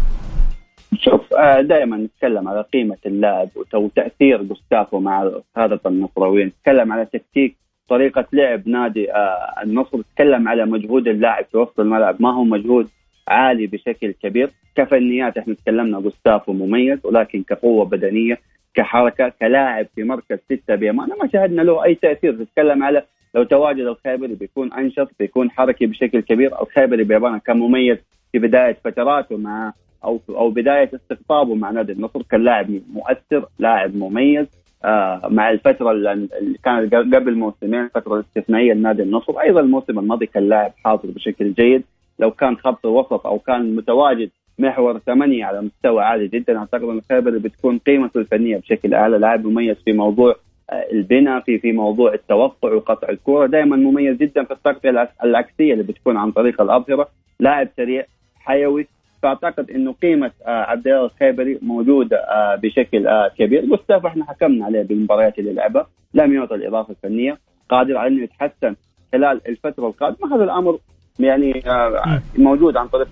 دائما 1.60 1.96
نتكلم 1.96 2.48
على 2.48 2.64
قيمة 2.72 2.96
اللاعب 3.06 3.48
وتأثير 3.74 4.42
جوستافو 4.42 5.00
مع 5.00 5.30
هذا 5.56 5.80
النصراويين. 5.86 6.46
نتكلم 6.46 6.92
على 6.92 7.04
تكتيك 7.04 7.56
طريقة 7.88 8.26
لعب 8.32 8.68
نادي 8.68 9.12
آه 9.12 9.54
النصر. 9.62 10.02
تكلم 10.14 10.48
على 10.48 10.66
مجهود 10.66 11.08
اللاعب 11.08 11.44
في 11.44 11.58
وسط 11.58 11.80
الملعب. 11.80 12.22
ما 12.22 12.34
هو 12.34 12.44
مجهود 12.44 12.88
عالي 13.28 13.66
بشكل 13.66 14.12
كبير. 14.22 14.50
كفنيات 14.74 15.38
إحنا 15.38 15.54
تكلمنا 15.54 16.00
جوستافو 16.00 16.52
مميز 16.52 16.98
ولكن 17.04 17.42
كقوة 17.42 17.84
بدنية 17.84 18.38
كحركة 18.74 19.32
كلاعب 19.40 19.86
في 19.94 20.04
مركز 20.04 20.38
ستة 20.38 20.74
بأمانة 20.74 21.16
ما 21.22 21.28
شاهدنا 21.32 21.62
له 21.62 21.84
أي 21.84 21.94
تأثير. 21.94 22.44
تتكلم 22.44 22.82
على 22.82 23.02
لو 23.34 23.42
تواجد 23.42 23.86
الخيبري 23.86 24.34
بيكون 24.34 24.72
أنشط 24.72 25.10
بيكون 25.18 25.50
حركي 25.50 25.86
بشكل 25.86 26.20
كبير. 26.20 26.62
الخيبري 26.62 27.04
بأمانة 27.04 27.38
كان 27.38 27.58
مميز 27.58 27.98
في 28.32 28.38
بداية 28.38 28.76
فتراته 28.84 29.36
مع 29.36 29.72
أو 30.04 30.20
أو 30.28 30.50
بداية 30.50 30.90
استقطابه 30.94 31.54
مع 31.54 31.70
نادي 31.70 31.92
النصر 31.92 32.22
كان 32.22 32.44
لاعب 32.44 32.70
مؤثر 32.92 33.48
لاعب 33.58 33.96
مميز. 33.96 34.46
آه 34.84 35.28
مع 35.30 35.50
الفترة 35.50 35.90
اللي 35.90 36.28
كانت 36.64 36.94
قبل 36.94 37.34
موسمين 37.34 37.80
الفترة 37.84 38.14
الاستثنائيه 38.14 38.72
لنادي 38.72 39.02
النصر. 39.02 39.40
أيضا 39.40 39.60
الموسم 39.60 39.98
الماضي 39.98 40.26
كان 40.26 40.48
لاعب 40.48 40.72
حاضر 40.84 41.10
بشكل 41.10 41.52
جيد. 41.52 41.82
لو 42.18 42.30
كان 42.30 42.56
خط 42.56 42.84
وسط 42.86 43.26
أو 43.26 43.38
كان 43.38 43.76
متواجد 43.76 44.30
محور 44.58 44.98
ثمانية 44.98 45.44
على 45.44 45.62
مستوى 45.62 46.04
عالي 46.04 46.28
جدا 46.28 46.58
أعتقد 46.58 46.82
أن 46.82 46.98
الخيبر 46.98 47.38
بتكون 47.38 47.78
قيمته 47.78 48.18
الفنية 48.18 48.56
بشكل 48.56 48.94
أعلى. 48.94 49.18
لاعب 49.18 49.46
مميز 49.46 49.76
في 49.84 49.92
موضوع 49.92 50.36
آه، 50.70 50.86
البناء 50.92 51.40
في 51.40 51.58
في 51.58 51.72
موضوع 51.72 52.14
التوقع 52.14 52.72
وقطع 52.72 53.08
الكرة. 53.08 53.46
دائما 53.46 53.76
مميز 53.76 54.16
جدا 54.16 54.44
في 54.44 54.50
التغطية 54.50 55.08
العكسية 55.24 55.72
اللي 55.72 55.84
بتكون 55.84 56.16
عن 56.16 56.30
طريق 56.30 56.62
الأظهرة. 56.62 57.08
لاعب 57.40 57.68
سريع 57.76 58.04
حيوي 58.40 58.86
فأعتقد 59.22 59.70
إنه 59.70 59.92
قيمة 59.92 60.30
آه، 60.46 60.50
عبد 60.50 60.88
الله 60.88 61.04
الخيبري 61.04 61.58
موجودة 61.62 62.16
آه، 62.16 62.56
بشكل 62.56 63.08
كبير. 63.38 63.66
جوستاف 63.66 64.06
إحنا 64.06 64.24
حكمنا 64.24 64.64
عليه 64.64 64.82
بالمباريات 64.82 65.38
اللي 65.38 65.52
لعبها. 65.52 65.86
لم 66.14 66.34
يعطي 66.34 66.54
الإضافة 66.54 66.90
الفنية. 66.90 67.38
قادر 67.68 67.96
على 67.96 68.08
إنه 68.08 68.22
يتحسن 68.22 68.76
خلال 69.12 69.40
الفترة 69.48 69.86
القادمة. 69.86 70.36
هذا 70.36 70.44
الأمر 70.44 70.78
يعني 71.18 71.62
آه، 71.66 72.22
موجود 72.38 72.76
عن 72.76 72.88
طريق 72.88 73.08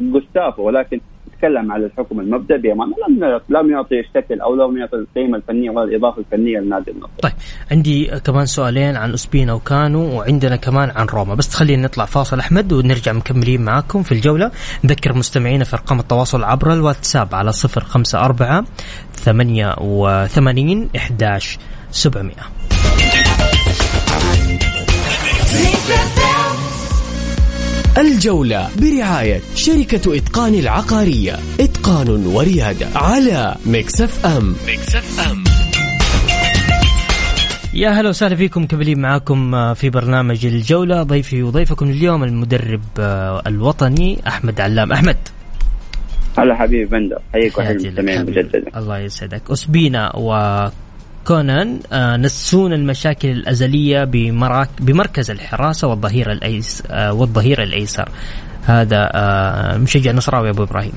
جوستافو. 0.00 0.62
ولكن 0.62 1.00
تكلم 1.38 1.72
على 1.72 1.86
الحكم 1.86 2.20
المبدأ 2.20 2.56
بامانه 2.56 2.94
لم 3.08 3.40
لم 3.48 3.70
يعطي 3.70 4.00
الشكل 4.00 4.40
أو 4.40 4.54
لم 4.54 4.78
يعطي 4.78 4.96
القيمة 4.96 5.36
الفنية 5.36 5.70
ولا 5.70 5.84
الاضافه 5.84 6.18
الفنيه 6.18 6.58
لنادي 6.58 6.90
النصر. 6.90 7.10
طيب 7.22 7.32
عندي 7.70 8.06
كمان 8.06 8.46
سؤالين 8.46 8.96
عن 8.96 9.12
أسبينا 9.12 9.52
وكانو 9.52 10.18
وعندنا 10.18 10.56
كمان 10.56 10.90
عن 10.90 11.06
روما 11.06 11.34
بس 11.34 11.54
خلينا 11.54 11.82
نطلع 11.82 12.04
فاصل 12.04 12.38
أحمد 12.38 12.72
ونرجع 12.72 13.12
مكملين 13.12 13.62
معاكم 13.64 14.02
في 14.02 14.12
الجولة 14.12 14.50
نذكر 14.84 15.14
مستمعينا 15.14 15.64
في 15.64 15.74
أرقام 15.74 16.00
التواصل 16.00 16.44
عبر 16.44 16.72
الواتساب 16.72 17.34
على 17.34 17.50
054 17.50 18.64
88 19.24 20.88
11 20.96 21.58
700. 21.90 22.34
الجولة 27.98 28.68
برعاية 28.82 29.40
شركة 29.54 30.16
إتقان 30.16 30.54
العقارية. 30.54 31.38
إتقان 31.60 32.26
وريادة 32.26 32.86
على 32.94 33.56
Mix 33.66 34.26
FM 34.26 34.56
Mix 34.68 35.30
FM 35.30 35.44
يا 37.74 37.90
هلا 37.90 38.08
وسهلا 38.08 38.36
فيكم. 38.36 38.62
مكملين 38.62 39.00
معاكم 39.00 39.74
في 39.74 39.90
برنامج 39.90 40.46
الجولة؟ 40.46 41.02
ضيفي 41.02 41.42
وضيفكم 41.42 41.90
اليوم 41.90 42.24
المدرب 42.24 42.82
الوطني 43.46 44.18
أحمد 44.26 44.60
علام. 44.60 44.92
أحمد. 44.92 45.16
هلا 46.38 46.54
حبيبي 46.54 46.84
بندر. 46.84 47.18
حييك 47.32 47.58
وحيي 47.58 47.70
المستمعين 47.70 48.22
مجددا. 48.22 48.78
الله 48.78 48.98
يسعدك. 48.98 49.50
أسبينا 49.50 50.16
و 50.16 50.30
كونان 51.26 51.80
آه، 51.92 52.16
نسون 52.16 52.72
المشاكل 52.72 53.28
الأزلية 53.28 54.04
بمراك 54.04 54.68
بمركز 54.80 55.30
الحراسة 55.30 55.88
والظهير 55.88 56.32
الأيس 56.32 56.82
آه، 56.90 57.14
والظهير 57.14 57.62
الأيسر. 57.62 58.08
هذا 58.66 59.10
آه، 59.14 59.76
مشجع 59.76 60.12
نصراوي 60.12 60.50
أبو 60.50 60.62
إبراهيم. 60.62 60.92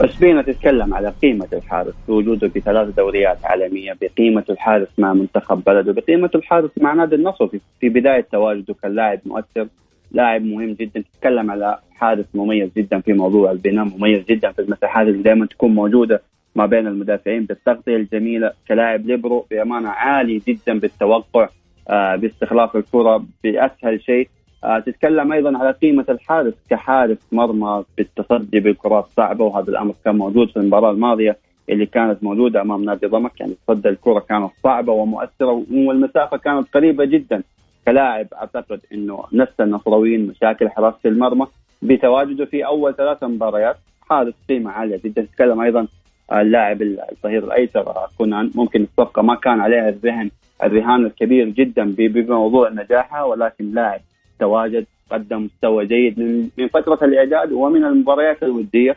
بس 0.00 0.16
بينا 0.16 0.42
تتكلم 0.42 0.94
على 0.94 1.12
قيمة 1.22 1.48
الحارس. 1.52 1.94
بوجوده 2.08 2.48
في 2.48 2.60
ثلاث 2.60 2.94
دوريات 2.94 3.38
عالمية 3.44 3.96
بقيمة 4.00 4.44
الحارس 4.50 4.88
مع 4.98 5.12
منتخب 5.12 5.62
بلده 5.66 5.92
بقيمة 5.92 6.30
الحارس 6.34 6.70
مع 6.80 6.92
نادي 6.92 7.14
النصر. 7.14 7.48
في 7.80 7.88
بداية 7.88 8.26
تواجده 8.32 8.74
كلاعب 8.82 9.18
مؤثر 9.26 9.66
لاعب 10.12 10.42
مهم 10.42 10.72
جدا. 10.72 11.04
تتكلم 11.14 11.50
على 11.50 11.78
حارس 11.96 12.26
مميز 12.34 12.70
جدا 12.76 13.00
في 13.00 13.12
موضوع 13.12 13.50
البناء 13.50 13.84
مميز 13.84 14.24
جدا 14.24 14.52
في 14.52 14.62
المساحات 14.62 15.06
اللي 15.06 15.22
دائما 15.22 15.46
تكون 15.46 15.74
موجودة 15.74 16.22
ما 16.56 16.66
بين 16.66 16.86
المدافعين 16.86 17.44
بالتغطية 17.44 17.96
الجميلة 17.96 18.52
كلاعب 18.68 19.06
ليبرو 19.06 19.46
بأمانة 19.50 19.88
عالي 19.88 20.42
جدا 20.48 20.78
بالتوقع 20.78 21.48
آه 21.88 22.16
باستخلاص 22.16 22.76
الكرة 22.76 23.24
بأسهل 23.44 24.00
شيء. 24.02 24.28
آه 24.64 24.78
تتكلم 24.78 25.32
أيضا 25.32 25.58
على 25.58 25.70
قيمة 25.70 26.04
الحارس 26.08 26.54
كحارس 26.70 27.18
مرمى 27.32 27.84
بالتصدي 27.96 28.60
بالكرات 28.60 29.04
الصعبه 29.04 29.44
وهذا 29.44 29.68
الأمر 29.70 29.94
كان 30.04 30.16
موجود 30.16 30.50
في 30.50 30.56
المباراة 30.56 30.90
الماضية 30.90 31.36
اللي 31.70 31.86
كانت 31.86 32.24
موجودة 32.24 32.60
أمام 32.60 32.84
نادي 32.84 33.06
ضمك 33.06 33.40
يعني 33.40 33.54
تصدى 33.66 33.88
الكرة 33.88 34.18
كانت 34.18 34.50
صعبة 34.64 34.92
ومؤثرة 34.92 35.64
والمسافة 35.72 36.36
كانت 36.36 36.68
قريبة 36.74 37.04
جدا. 37.04 37.42
كلاعب 37.86 38.26
أعتقد 38.34 38.80
إنه 38.92 39.24
نفس 39.32 39.60
النصراويين 39.60 40.26
مشاكل 40.26 40.68
حراسة 40.68 40.98
المرمى 41.04 41.46
بتواجده 41.82 42.44
في 42.44 42.66
أول 42.66 42.94
ثلاث 42.96 43.24
مباريات. 43.24 43.76
حارس 44.10 44.34
قيمة 44.48 44.70
عالية 44.70 45.00
جدا. 45.04 45.22
تتكلم 45.22 45.60
أيضا 45.60 45.86
اللاعب 46.32 46.82
الظهير 46.82 47.44
الأيسر 47.44 47.94
كونان. 48.18 48.50
ممكن 48.54 48.82
الصفقه 48.82 49.22
ما 49.22 49.34
كان 49.34 49.60
عليها 49.60 49.88
الذهن 49.88 50.30
الرهان 50.62 51.06
الكبير 51.06 51.48
جدا 51.48 51.94
بموضوع 51.98 52.70
نجاحها 52.70 53.22
ولكن 53.24 53.74
لاعب 53.74 54.00
تواجد 54.40 54.86
قدم 55.10 55.42
مستوى 55.42 55.86
جيد 55.86 56.20
من 56.58 56.68
فترة 56.68 56.98
الإعداد 57.02 57.52
ومن 57.52 57.84
المباريات 57.84 58.42
الودية. 58.42 58.96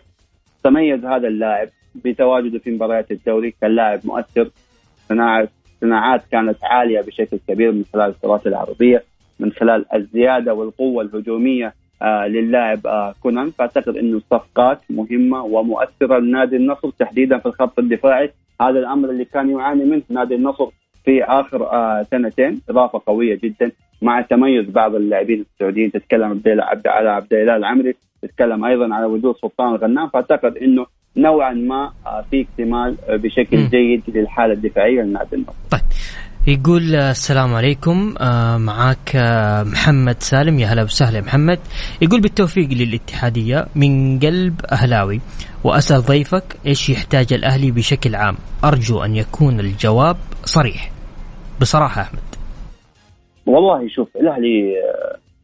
تميز 0.63 1.05
هذا 1.05 1.27
اللاعب 1.27 1.67
بتواجده 1.95 2.59
في 2.59 2.71
مباريات 2.71 3.11
الدوري 3.11 3.53
كلاعب 3.61 3.99
مؤثر. 4.03 4.49
صناعه 5.09 5.47
صناعات 5.81 6.21
كانت 6.31 6.57
عالية 6.63 7.01
بشكل 7.01 7.39
كبير 7.47 7.71
من 7.71 7.83
خلال 7.93 8.09
الكرات 8.09 8.47
العرضية 8.47 9.03
من 9.39 9.51
خلال 9.51 9.85
الزيادة 9.95 10.53
والقوة 10.53 11.03
الهجومية 11.03 11.67
آه 11.67 11.73
للاعب 12.27 12.87
آه 12.87 13.13
كونان. 13.23 13.49
فأعتقد 13.49 13.97
إنه 13.97 14.17
الصفقات 14.17 14.81
مهمة 14.89 15.43
ومؤثرة 15.43 16.19
لنادي 16.19 16.55
النصر 16.55 16.89
تحديدا 16.89 17.37
في 17.37 17.45
الخط 17.45 17.79
الدفاعي. 17.79 18.31
هذا 18.61 18.79
الأمر 18.79 19.09
اللي 19.09 19.25
كان 19.25 19.49
يعاني 19.49 19.85
منه 19.85 20.01
نادي 20.09 20.35
النصر 20.35 20.67
في 21.05 21.23
آخر 21.23 21.63
آه 21.63 22.05
سنتين. 22.11 22.61
إضافة 22.69 23.01
قوية 23.05 23.39
جدا 23.43 23.71
مع 24.01 24.21
تميز 24.21 24.69
بعض 24.69 24.95
اللاعبين 24.95 25.45
السعوديين. 25.53 25.91
تتكلم 25.91 26.41
عبد 26.45 26.87
على 26.87 27.09
عبد 27.09 27.33
الاله 27.33 27.55
العمري 27.55 27.95
تتكلم 28.21 28.65
أيضا 28.65 28.95
على 28.95 29.05
وجود 29.05 29.35
سلطان 29.35 29.75
الغنام 29.75 30.09
فأعتقد 30.09 30.57
إنه 30.57 30.85
نوعا 31.17 31.53
ما 31.53 31.91
آه، 32.05 32.25
في 32.31 32.41
اكتمال 32.41 32.95
آه، 33.07 33.15
بشكل 33.15 33.57
جيد 33.69 34.03
للحالة 34.07 34.53
الدفاعية 34.53 35.01
لنادي 35.01 35.35
النصر. 35.35 35.53
طيب. 35.71 35.81
يقول 36.47 36.95
السلام 36.95 37.53
عليكم. 37.53 38.15
آه، 38.21 38.57
معك 38.57 39.15
محمد 39.65 40.15
سالم. 40.19 40.59
يا 40.59 40.67
هلا 40.67 40.83
وسهلا 40.83 41.21
محمد. 41.21 41.59
يقول 42.01 42.21
بالتوفيق 42.21 42.69
للاتحادية 42.69 43.65
من 43.75 44.19
قلب 44.19 44.61
أهلاوي 44.71 45.21
وأسأل 45.63 46.01
ضيفك 46.01 46.43
إيش 46.65 46.89
يحتاج 46.89 47.33
الأهلي 47.33 47.71
بشكل 47.71 48.15
عام. 48.15 48.35
أرجو 48.63 49.03
أن 49.03 49.15
يكون 49.15 49.59
الجواب 49.59 50.17
صريح. 50.43 50.91
بصراحة 51.61 52.01
أحمد. 52.01 52.19
والله 53.45 53.87
شوف 53.87 54.07
الأهلي 54.15 54.73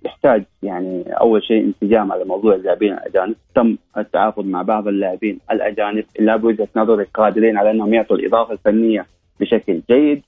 يحتاج 0.05 0.43
يعني 0.63 1.03
أول 1.21 1.43
شيء 1.43 1.65
انسجام 1.65 2.11
على 2.11 2.25
موضوع 2.25 2.55
اللاعبين 2.55 2.93
الأجانب، 2.93 3.35
تم 3.55 3.77
التعاقد 3.97 4.45
مع 4.45 4.61
بعض 4.61 4.87
اللاعبين 4.87 5.39
الأجانب. 5.51 6.05
اللي 6.19 6.37
بوجهة 6.37 6.67
نظري 6.75 7.05
قادرين 7.13 7.57
على 7.57 7.71
أنهم 7.71 7.93
يعطوا 7.93 8.15
الإضافة 8.15 8.53
الفنية 8.53 9.05
بشكل 9.39 9.81
جيد. 9.91 10.21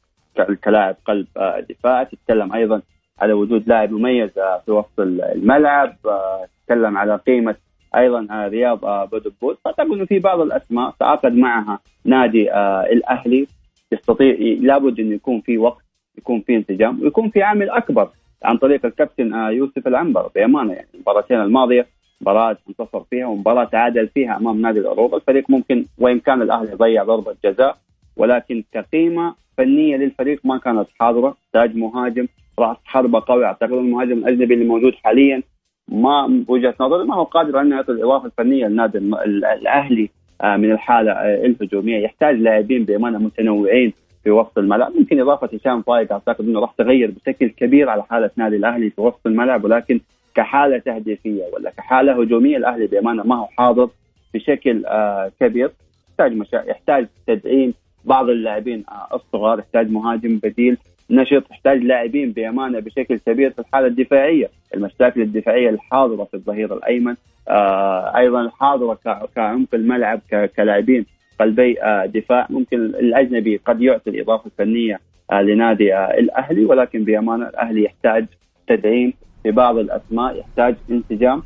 كلاعب 0.44 0.96
قلب 1.06 1.28
آه، 1.38 1.60
دفاع، 1.60 2.04
تتكلم 2.04 2.54
أيضا 2.54 2.82
على 3.20 3.34
وجود 3.34 3.68
لاعب 3.68 3.92
مميز 3.92 4.38
آه، 4.38 4.62
في 4.66 4.72
وسط 4.72 5.00
الملعب، 5.00 5.96
آه، 6.06 6.48
تتكلم 6.62 6.98
على 6.98 7.16
قيمة 7.16 7.56
أيضا 7.96 8.48
رياض 8.48 9.10
بودبول، 9.10 9.58
اعتقد 9.68 9.92
انه 9.92 10.06
في 10.06 10.20
بعض 10.20 10.40
الأسماء 10.40 10.94
تعاقد 11.00 11.34
معها 11.36 11.80
نادي 12.06 12.54
الأهلي. 12.94 13.48
يستطيع 13.92 14.36
لابد 14.62 15.00
انه 15.00 15.16
يكون 15.16 15.42
في 15.42 15.58
وقت 15.58 15.84
يكون 16.18 16.42
في 16.42 16.56
انسجام 16.56 17.02
ويكون 17.02 17.30
في 17.30 17.44
عامل 17.44 17.70
أكبر 17.70 18.10
عن 18.44 18.58
طريق 18.58 18.86
الكابتن 18.86 19.34
يوسف 19.34 19.88
العنبر 19.88 20.32
بأمانة. 20.36 20.74
يعني 20.74 20.88
المباراتين 20.96 21.42
الماضية 21.42 21.88
مباراة 22.22 22.58
انتصر 22.70 23.04
فيها 23.10 23.26
ومباراة 23.26 23.64
تعادل 23.64 24.08
فيها 24.08 24.38
أمام 24.38 24.62
نادي 24.62 24.80
العروبه، 24.80 25.18
الفريق 25.18 25.50
ممكن 25.50 25.86
وإن 25.98 26.20
كان 26.20 26.42
الأهلي 26.42 26.74
ضيع 26.76 27.04
ضربة 27.04 27.36
جزاء 27.46 27.78
ولكن 28.18 28.64
كقيمة 28.74 29.36
فنية 29.60 29.98
للفريق 29.98 30.40
ما 30.44 30.58
كانت 30.58 30.88
حاضرة، 31.00 31.38
تاج 31.54 31.76
مهاجم 31.76 32.28
راس 32.60 32.78
حربة 32.86 33.24
قوي 33.28 33.46
أعتقد 33.46 33.72
المهاجم 33.72 34.18
الأجنبي 34.18 34.54
اللي 34.54 34.66
موجود 34.66 34.94
حاليا 34.96 35.44
ما 35.88 36.28
بوجهة 36.28 36.76
نظري 36.80 37.06
ما 37.06 37.16
هو 37.16 37.24
قادر 37.24 37.62
أنه 37.62 37.76
يعطي 37.76 37.92
الإضافة 37.92 38.26
الفنية 38.26 38.66
للنادي 38.68 38.98
الأهلي 38.98 40.10
آه، 40.42 40.58
من 40.58 40.72
الحالة 40.72 41.12
آه، 41.12 41.46
الهجومية، 41.46 41.98
يحتاج 41.98 42.36
لاعبين 42.36 42.84
بأمانة 42.84 43.18
متنوعين 43.18 43.94
في 44.24 44.32
وسط 44.32 44.58
الملعب. 44.58 44.92
ممكن 44.96 45.22
إضافة 45.22 45.50
هشام 45.54 45.82
فايق 45.82 46.12
أعتقد 46.12 46.46
إنه 46.46 46.60
راح 46.60 46.72
تغير 46.78 47.12
بشكل 47.12 47.50
كبير 47.50 47.90
على 47.90 48.04
حالة 48.04 48.30
نادي 48.36 48.56
الأهلي 48.56 48.90
في 48.90 49.02
وسط 49.02 49.28
الملعب 49.28 49.64
ولكن 49.64 50.00
كحالة 50.36 50.78
تهديفية 50.78 51.44
ولا 51.54 51.70
كحالة 51.70 52.22
هجومية 52.22 52.58
الأهلي 52.58 52.88
بأمانة 52.88 53.24
ما 53.24 53.36
هو 53.36 53.46
حاضر 53.58 53.90
بشكل 54.34 54.86
آه 54.86 55.32
كبير. 55.40 55.72
يحتاج 56.10 56.38
مشا... 56.38 56.64
يحتاج 56.68 57.08
تدعيم 57.28 57.74
بعض 58.10 58.30
اللاعبين 58.30 58.84
آه 58.90 59.16
الصغار 59.16 59.60
يحتاج 59.60 59.92
مهاجم 59.92 60.40
بديل 60.44 60.78
نشط 61.10 61.44
يحتاج 61.52 61.84
لاعبين 61.84 62.32
بأمانة 62.32 62.80
بشكل 62.80 63.18
كبير 63.18 63.50
في 63.52 63.60
الحالة 63.60 63.88
الدفاعية، 63.88 64.50
المشاكل 64.76 65.22
الدفاعية 65.22 65.70
الحاضرة 65.70 66.24
في 66.24 66.34
الظهير 66.34 66.74
الأيمن 66.74 67.16
آه 67.50 68.18
أيضا 68.18 68.42
الحاضره 68.42 69.00
كعمق 69.36 69.68
الملعب 69.74 70.20
كلاعبين 70.58 71.06
قلبي 71.40 71.82
آه 71.84 72.06
دفاع. 72.06 72.48
ممكن 72.50 72.78
الأجنبي 72.86 73.58
قد 73.58 73.82
يعطي 73.82 74.10
الإضافة 74.10 74.46
الفنية 74.46 75.00
آه 75.32 75.42
لنادي 75.42 75.94
آه 75.96 76.20
الأهلي 76.20 76.66
ولكن 76.66 77.04
بأمانة 77.04 77.50
الأهلي 77.50 77.84
يحتاج 77.84 78.26
تدعيم 78.68 79.14
في 79.44 79.52
بعض 79.52 79.78
الأسماء 79.78 80.40
يحتاج 80.40 80.76
انسجام. 80.92 81.44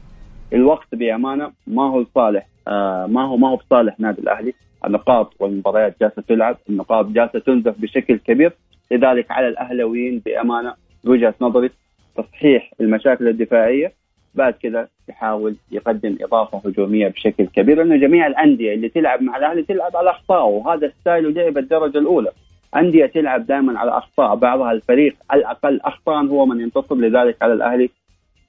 الوقت 0.53 0.95
بأمانة 0.95 1.51
ما 1.67 1.83
هو 1.89 2.01
لصالح 2.01 2.47
آه 2.67 3.05
ما 3.05 3.23
هو 3.23 3.37
ما 3.37 3.49
هو 3.49 3.55
بصالح 3.55 3.99
نادي 3.99 4.21
الأهلي. 4.21 4.53
النقاط 4.85 5.33
والمباريات 5.39 5.95
جالسة 6.01 6.21
تلعب 6.27 6.57
النقاط 6.69 7.05
جالسة 7.05 7.39
تنزف 7.39 7.75
بشكل 7.77 8.17
كبير 8.17 8.53
لذلك 8.91 9.31
على 9.31 9.47
الأهلاويين 9.47 10.21
بأمانة 10.25 10.73
بوجهة 11.03 11.33
نظري 11.41 11.69
تصحيح 12.17 12.71
المشاكل 12.81 13.27
الدفاعية 13.27 13.91
بعد 14.35 14.53
كذا 14.53 14.87
يحاول 15.09 15.55
يقدم 15.71 16.17
إضافة 16.21 16.61
هجومية 16.65 17.07
بشكل 17.07 17.45
كبير 17.45 17.77
لأنه 17.77 17.95
جميع 17.95 18.27
الأندية 18.27 18.73
اللي 18.73 18.89
تلعب 18.89 19.21
مع 19.21 19.37
الأهلي 19.37 19.63
تلعب 19.63 19.97
على 19.97 20.09
أخطاء 20.09 20.47
وهذا 20.47 20.91
ستايل 21.01 21.33
لعب 21.33 21.57
الدرجة 21.57 21.97
الأولى 21.97 22.31
أندية 22.75 23.05
تلعب 23.05 23.45
دائما 23.45 23.79
على 23.79 23.91
أخطاء 23.91 24.35
بعضها 24.35 24.71
الفريق 24.71 25.15
الأقل 25.33 25.81
اخطاء 25.81 26.25
هو 26.25 26.45
من 26.45 26.61
ينتصر 26.61 26.95
لذلك 26.95 27.37
على 27.41 27.53
الأهلي 27.53 27.89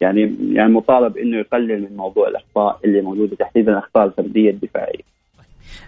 يعني 0.01 0.37
يعني 0.53 0.73
مطالب 0.73 1.17
إنه 1.17 1.37
يقلل 1.37 1.83
من 1.83 1.97
موضوع 1.97 2.29
الأخطاء 2.29 2.81
اللي 2.85 3.01
موجودة 3.03 3.37
تحديدا 3.37 3.73
الأخطاء 3.73 4.07
الفردية 4.07 4.51
الدفاعية. 4.51 5.14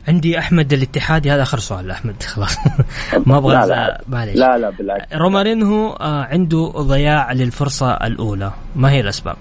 عندي 0.08 0.38
أحمد 0.38 0.72
الاتحادي 0.72 1.30
هذا 1.30 1.42
آخر 1.42 1.58
سؤال 1.58 1.90
أحمد 1.90 2.22
خلاص. 2.22 2.56
ما 3.26 3.38
أبغى 3.38 3.54
لا 3.54 3.66
لا. 3.66 4.00
معلش 4.08 4.36
لا 4.38 4.58
لا 4.58 4.70
بالعكس. 4.70 5.14
رومارينهو 5.14 5.90
آه، 5.90 6.22
عنده 6.24 6.72
ضياع 6.76 7.32
للفرصة 7.32 7.92
الأولى. 7.92 8.52
ما 8.76 8.90
هي 8.90 9.00
الأسباب؟ 9.00 9.36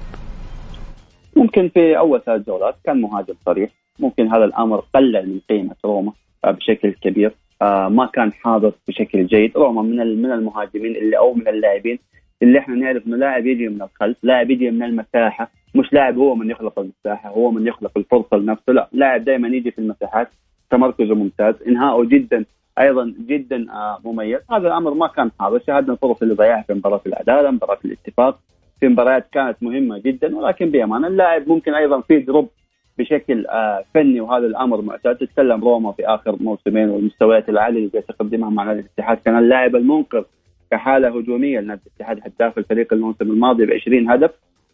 ممكن 1.36 1.70
في 1.70 1.98
أول 1.98 2.22
ثلاث 2.26 2.46
جولات 2.48 2.76
كان 2.86 3.02
مهاجم 3.02 3.34
صريح. 3.46 3.70
ممكن 4.00 4.28
هذا 4.28 4.44
الأمر 4.46 4.84
قلل 4.94 5.30
من 5.30 5.40
قيمة 5.50 5.76
روما 5.86 6.12
آه، 6.46 6.52
بشكل 6.52 6.94
كبير. 7.02 7.36
آه، 7.62 7.88
ما 7.88 8.06
كان 8.06 8.34
حاضر 8.34 8.72
بشكل 8.88 9.26
جيد. 9.28 9.58
روما 9.58 9.82
من 9.82 10.22
من 10.22 10.32
المهاجمين 10.32 10.96
اللي 10.96 11.18
أو 11.18 11.34
من 11.34 11.48
اللاعبين 11.48 12.00
اللي 12.44 12.60
إحنا 12.60 12.76
نعرف 12.76 13.08
إنه 13.08 13.18
لاعب 13.18 13.46
يجي 13.46 13.68
من 13.68 13.82
الخلف 13.82 14.18
لاعب 14.24 14.52
يجي 14.52 14.72
من 14.72 14.84
المساحة. 14.84 15.52
مش 15.76 15.94
لاعب 15.94 16.18
هو 16.18 16.36
من 16.36 16.50
يخلق 16.50 16.80
المساحة 16.80 17.30
هو 17.30 17.52
من 17.52 17.68
يخلق 17.68 17.92
الفرصة 17.98 18.38
لنفسه. 18.38 18.74
لا 18.74 18.90
لاعب 18.92 19.24
دائما 19.26 19.48
يجي 19.48 19.72
في 19.72 19.80
المساحات 19.80 20.28
تمركزه 20.72 21.16
ممتاز. 21.16 21.56
إنهاؤه 21.68 22.06
جدا 22.06 22.46
أيضا 22.80 23.14
جدا 23.28 23.72
آه، 23.72 24.00
مميز. 24.06 24.40
هذا 24.52 24.68
الأمر 24.68 24.94
ما 24.94 25.08
كان 25.08 25.32
حاضر. 25.40 25.60
شاهدنا 25.68 25.94
الفرص 25.94 26.22
اللي 26.22 26.34
ضيعها 26.34 26.62
في 26.62 26.74
مباراة 26.74 27.02
العدالة 27.06 27.52
مباراة 27.52 27.78
الاتفاق. 27.86 28.40
في 28.80 28.88
مباريات 28.88 29.28
كانت 29.32 29.58
مهمة 29.62 29.98
جدا 29.98 30.38
ولكن 30.38 30.70
بأمانة 30.70 31.08
اللاعب 31.08 31.48
ممكن 31.48 31.74
أيضا 31.74 32.02
في 32.02 32.20
دروب 32.20 32.50
بشكل 32.98 33.48
آه، 33.48 33.84
فني 33.94 34.22
وهذا 34.22 34.46
الأمر 34.46 34.82
معتاد 34.82 35.16
تتكلم 35.16 35.64
روما 35.64 35.92
في 35.92 36.06
آخر 36.08 36.36
موسمين 36.40 36.90
والمستويات 36.90 37.50
العالية 37.50 37.88
اللي 37.88 38.02
تقدمها 38.02 38.50
مع 38.50 38.64
نادي 38.64 38.80
الاتحاد. 38.80 39.18
كان 39.18 39.38
اللاعب 39.38 39.76
المنقذ 39.76 40.24
كحالة 40.72 41.08
هجومية 41.18 41.60
لنادي 41.60 41.82
الاتحاد 41.88 42.20
هداف 42.24 42.58
الفريق 42.58 42.94
الموسم 42.94 43.32
الماضي 43.32 43.66
ب 43.66 43.72
20 43.72 44.10
هدف. 44.12 44.32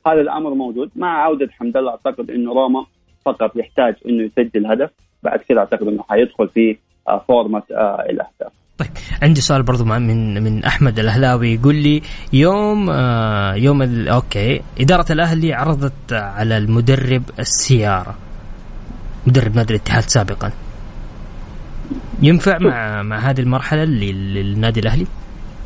هذا 0.08 0.22
الأمر 0.22 0.54
موجود. 0.54 0.90
مع 0.96 1.24
عودة 1.24 1.50
حمد 1.52 1.78
الله 1.78 1.92
أعتقد 1.92 2.32
إنه 2.32 2.54
روما 2.54 2.86
فقط 3.26 3.56
يحتاج 3.56 3.96
إنه 4.10 4.24
يسجل 4.24 4.66
هدف. 4.66 4.90
بعد 5.24 5.40
كذا 5.40 5.60
أعتقد 5.60 5.88
إنه 5.88 6.04
حيدخل 6.10 6.48
في 6.48 6.78
آه، 7.08 7.24
فورمة 7.28 7.64
آه، 7.72 8.06
الأهداف. 8.10 8.52
طيب 8.78 8.90
عندي 9.22 9.42
سؤال 9.42 9.64
برضو 9.64 9.86
من 9.86 10.44
من 10.44 10.64
أحمد 10.64 11.00
الأهلاوي. 11.00 11.54
يقول 11.54 11.76
لي 11.76 12.02
يوم 12.34 12.90
آه 12.90 13.56
يوم 13.56 14.08
أوكي. 14.08 14.62
إدارة 14.80 15.12
الأهلي 15.12 15.54
عرضت 15.54 16.14
على 16.14 16.58
المدرب 16.58 17.24
السيارة. 17.40 18.16
مدرب 19.28 19.56
نادي 19.56 19.74
الاتحاد 19.74 20.04
سابقا. 20.04 20.52
ينفع 22.22 22.58
مع 22.58 23.02
مع 23.04 23.18
هذه 23.18 23.40
المرحلة 23.42 23.84
للنادي 23.84 24.80
الأهلي؟ 24.80 25.08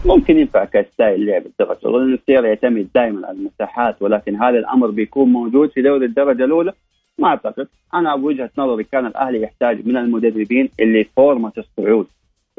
ممكن 0.05 0.37
ينفع 0.37 0.65
كستايل 0.65 1.25
لعب 1.25 1.45
الدرجة 1.45 1.77
الأولى 1.85 2.13
السياره 2.13 2.47
يعتمد 2.47 2.87
دائما 2.95 3.27
على 3.27 3.37
المساحات 3.37 4.01
ولكن 4.01 4.35
هذا 4.35 4.59
الأمر 4.59 4.91
بيكون 4.91 5.29
موجود 5.29 5.69
في 5.69 5.81
دوري 5.81 6.05
الدرجة 6.05 6.45
الأولى. 6.45 6.73
ما 7.19 7.27
أعتقد. 7.27 7.67
أنا 7.93 8.15
بوجهه 8.15 8.49
نظري 8.57 8.83
كان 8.83 9.05
الأهلي 9.05 9.41
يحتاج 9.41 9.87
من 9.87 9.97
المدربين 9.97 10.69
اللي 10.79 11.03
فورمة 11.03 11.51
الصعود 11.57 12.07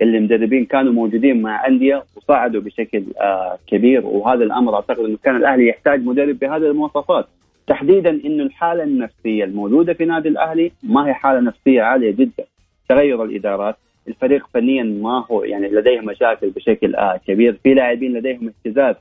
اللي 0.03 0.21
مدربين 0.21 0.65
كانوا 0.65 0.93
موجودين 0.93 1.43
مع 1.43 1.67
أندية 1.67 2.05
وصعدوا 2.17 2.61
بشكل 2.61 3.05
آه 3.21 3.59
كبير. 3.67 4.07
وهذا 4.07 4.45
الأمر 4.45 4.75
أعتقد 4.75 5.05
إنه 5.05 5.19
كان 5.23 5.37
الأهلي 5.37 5.69
يحتاج 5.69 6.05
مدرب 6.05 6.39
بهذه 6.39 6.71
المواصفات. 6.71 7.27
تحديدا 7.67 8.11
إنه 8.11 8.43
الحالة 8.43 8.83
النفسية 8.83 9.45
الموجودة 9.45 9.93
في 9.93 10.05
نادي 10.05 10.29
الأهلي 10.29 10.73
ما 10.83 11.07
هي 11.07 11.15
حالة 11.15 11.41
نفسية 11.41 11.83
عالية 11.83 12.11
جدا. 12.11 12.45
تغير 12.89 13.25
الإدارات 13.25 13.77
الفريق 14.09 14.47
فنيا 14.55 14.83
ما 14.83 15.25
هو 15.31 15.45
يعني 15.45 15.69
لديه 15.69 16.01
مشاكل 16.01 16.51
بشكل 16.51 16.95
آه 16.95 17.21
كبير. 17.27 17.59
في 17.63 17.75
لاعبين 17.75 18.13
لديهم 18.13 18.53
اهتزاز 18.67 18.95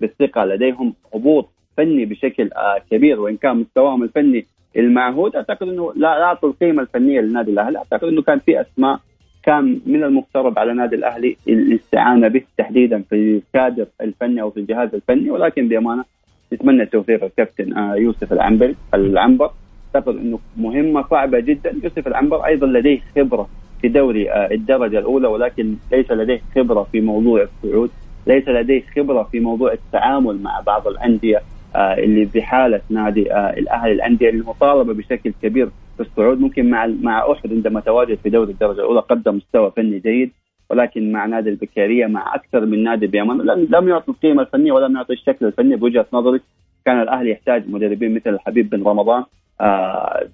بالثقة 0.00 0.44
لديهم 0.44 0.94
هبوط 1.14 1.48
فني 1.76 2.04
بشكل 2.04 2.50
آه 2.56 2.78
كبير. 2.90 3.20
وإن 3.20 3.36
كان 3.36 3.56
مستواهم 3.56 4.02
الفني 4.02 4.46
المعهود 4.76 5.36
أعتقد 5.36 5.68
إنه 5.68 5.92
لا 5.96 6.22
أعطوا 6.22 6.48
القيمة 6.48 6.82
الفنية 6.82 7.20
للنادي 7.20 7.50
الأهلي. 7.50 7.78
أعتقد 7.78 8.04
إنه 8.08 8.22
كان 8.22 8.38
في 8.38 8.60
أسماء 8.60 9.00
كان 9.42 9.80
من 9.86 10.04
المفترض 10.04 10.58
على 10.58 10.74
نادي 10.74 10.96
الأهلي 10.96 11.36
الاستعانة 11.48 12.28
به 12.28 12.42
تحديدا 12.58 13.02
في 13.10 13.14
الكادر 13.16 13.86
الفني 14.00 14.42
أو 14.42 14.50
في 14.50 14.60
الجهاز 14.60 14.94
الفني. 14.94 15.30
ولكن 15.30 15.68
بأمانة 15.68 16.04
نتمنى 16.52 16.82
التوفيق 16.82 17.24
الكابتن 17.24 17.76
آه، 17.76 17.94
يوسف 17.94 18.32
العنبري 18.32 18.74
العنبر. 18.94 19.50
أعتقد 19.94 20.16
إنه 20.16 20.38
مهمة 20.56 21.02
صعبة 21.10 21.40
جدا. 21.40 21.74
يوسف 21.84 22.06
العنبر 22.06 22.46
أيضا 22.46 22.66
لديه 22.66 23.00
خبرة 23.16 23.48
في 23.82 23.88
دوري 23.88 24.30
آه، 24.30 24.50
الدرجة 24.50 24.98
الأولى 24.98 25.28
ولكن 25.28 25.76
ليس 25.92 26.10
لديه 26.10 26.40
خبرة 26.54 26.82
في 26.92 27.00
موضوع 27.00 27.42
الصعود 27.42 27.90
ليس 28.26 28.48
لديه 28.48 28.82
خبرة 28.96 29.22
في 29.22 29.40
موضوع 29.40 29.72
التعامل 29.72 30.42
مع 30.42 30.60
بعض 30.66 30.88
الأندية 30.88 31.42
آه، 31.76 31.94
اللي 31.98 32.24
بحاله 32.34 32.80
نادي 32.90 33.32
آه، 33.32 33.58
الأهلي 33.58 33.92
الأندية 33.92 34.30
المطالبة 34.30 34.94
بشكل 34.94 35.32
كبير 35.42 35.68
في 35.96 36.00
الصعود. 36.00 36.40
ممكن 36.40 36.70
مع 36.70 36.86
مع 36.86 37.32
أحد 37.32 37.52
عندما 37.52 37.80
تواجد 37.80 38.18
في 38.22 38.30
دوري 38.30 38.52
الدرجة 38.52 38.80
الأولى 38.80 39.00
قدم 39.00 39.36
مستوى 39.36 39.70
فني 39.76 39.98
جيد 39.98 40.30
ولكن 40.70 41.12
مع 41.12 41.26
نادي 41.26 41.50
البكاريه 41.50 42.06
مع 42.06 42.34
أكثر 42.34 42.66
من 42.66 42.82
نادي 42.82 43.06
بيمن 43.06 43.36
لم 43.70 43.88
يعطي 43.88 44.10
القيمة 44.10 44.42
الفنية 44.42 44.72
ولم 44.72 44.96
يعطي 44.96 45.12
الشكل 45.12 45.46
الفني. 45.46 45.76
بوجهة 45.76 46.06
نظري 46.12 46.40
كان 46.84 47.02
الأهلي 47.02 47.30
يحتاج 47.30 47.68
مدربين 47.68 48.14
مثل 48.14 48.30
الحبيب 48.30 48.70
بن 48.70 48.82
رمضان 48.82 49.24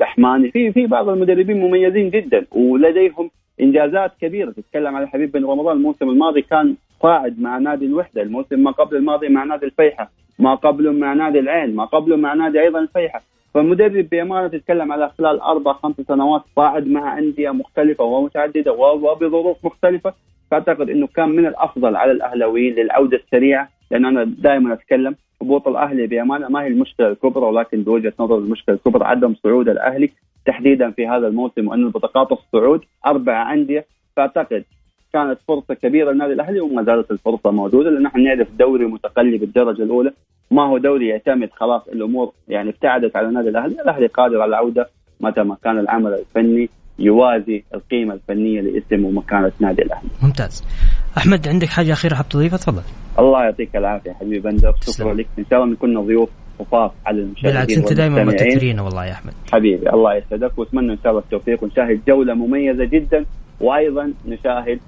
دحماني. 0.00 0.50
في 0.50 0.72
في 0.72 0.86
بعض 0.86 1.08
المدربين 1.08 1.60
مميزين 1.60 2.10
جدا 2.10 2.46
ولديهم 2.52 3.30
إنجازات 3.60 4.12
كبيرة. 4.20 4.50
تتكلم 4.50 4.96
عن 4.96 5.02
الحبيب 5.02 5.32
بن 5.32 5.44
رمضان 5.44 5.76
الموسم 5.76 6.08
الماضي 6.10 6.42
كان 6.42 6.74
صاعد 7.02 7.40
مع 7.40 7.58
نادي 7.58 7.86
الوحدة 7.86 8.22
الموسم 8.22 8.58
ما 8.58 8.70
قبل 8.70 8.96
الماضي 8.96 9.28
مع 9.28 9.44
نادي 9.44 9.66
الفيحة 9.66 10.10
ما 10.38 10.54
قبله 10.54 10.92
مع 10.92 11.12
نادي 11.12 11.38
العين 11.38 11.76
ما 11.76 11.84
قبله 11.84 12.16
مع 12.16 12.34
نادي 12.34 12.60
أيضا 12.60 12.78
الفيحة. 12.78 13.22
فالمدرب 13.54 14.08
بأمانة 14.08 14.48
تتكلم 14.48 14.92
على 14.92 15.10
خلال 15.18 15.40
أربع 15.40 15.72
خمس 15.72 15.94
سنوات 16.08 16.42
صاعد 16.56 16.86
مع 16.86 17.18
أندية 17.18 17.50
مختلفة 17.50 18.04
ومتعددة 18.04 18.72
وبظروف 18.72 19.64
مختلفة. 19.64 20.12
فاعتقد 20.50 20.90
إنه 20.90 21.06
كان 21.06 21.28
من 21.28 21.46
الأفضل 21.46 21.96
على 21.96 22.12
الأهلاويين 22.12 22.74
للعودة 22.74 23.16
السريعة 23.16 23.68
لأن 23.90 24.04
أنا 24.04 24.24
دائما 24.24 24.72
أتكلم 24.72 25.14
هبوط 25.42 25.68
الأهلي 25.68 26.06
بأمانة. 26.06 26.48
ما 26.48 26.62
هي 26.62 26.66
المشكلة 26.66 27.08
الكبرى 27.08 27.44
ولكن 27.44 27.82
بوجهة 27.82 28.12
نظر 28.20 28.38
المشكلة 28.38 28.74
الكبرى 28.74 29.04
عدم 29.04 29.34
صعود 29.34 29.68
الأهلي 29.68 30.10
تحديدا 30.46 30.90
في 30.90 31.06
هذا 31.06 31.26
الموسم 31.26 31.68
وأن 31.68 31.88
بطاقات 31.88 32.32
الصعود 32.32 32.84
أربع 33.06 33.52
أندية. 33.54 33.84
فأعتقد 34.16 34.64
كانت 35.12 35.38
فرصة 35.48 35.74
كبيرة 35.74 36.12
للنادي 36.12 36.32
الأهلي 36.32 36.60
وما 36.60 36.82
زالت 36.82 37.10
الفرصة 37.10 37.50
موجودة 37.50 37.90
لأن 37.90 38.02
نحن 38.02 38.22
نعرف 38.22 38.48
دوري 38.58 38.86
متقلب 38.86 39.42
الدرجة 39.42 39.82
الأولى. 39.82 40.12
ما 40.50 40.62
هو 40.62 40.78
دوري 40.78 41.08
يعتمد 41.08 41.50
خلاص 41.52 41.88
الأمور 41.88 42.32
يعني 42.48 42.70
ابتعدت 42.70 43.16
على 43.16 43.28
النادي 43.28 43.48
الأهلي، 43.48 43.82
الأهلي 43.82 44.06
قادر 44.06 44.40
على 44.42 44.48
العودة 44.48 44.88
متى 45.20 45.42
ما 45.42 45.56
كان 45.64 45.78
العمل 45.78 46.12
الفني 46.14 46.68
يوازي 46.98 47.64
القيمة 47.74 48.14
الفنية 48.14 48.60
لاسم 48.60 49.04
ومكانه 49.04 49.52
نادي 49.60 49.82
الاهلي. 49.82 50.08
ممتاز. 50.22 50.64
أحمد 51.18 51.48
عندك 51.48 51.68
حاجة 51.68 51.92
أخيرة 51.92 52.14
حاب 52.14 52.28
تضيفها؟ 52.28 52.58
تفضل. 52.58 52.82
الله 53.18 53.44
يعطيك 53.44 53.76
العافية 53.76 54.12
حبيبي 54.12 54.40
بندر. 54.40 54.74
شكرا 54.80 55.14
لك. 55.14 55.26
ان 55.38 55.44
شاء 55.50 55.62
الله 55.62 55.72
نكون 55.72 56.06
ضيوف 56.06 56.28
خفاف 56.58 56.90
على 57.06 57.20
المشاهدين 57.20 57.50
بالعكس 57.50 57.78
أنت 57.78 57.92
دائما 57.92 58.24
متترين 58.24 58.80
والله 58.80 59.06
يا 59.06 59.12
أحمد. 59.12 59.32
حبيبي 59.52 59.90
الله 59.90 60.14
يسعدك. 60.14 60.58
وأتمنى 60.58 60.92
إن 60.92 60.98
شاء 61.02 61.12
الله 61.12 61.22
التوفيق. 61.22 61.62
ونشاهد 61.62 62.00
جولة 62.08 62.34
مميزة 62.34 62.84
جدا. 62.84 63.24
وأيضا 63.60 64.12
نشاهد 64.26 64.80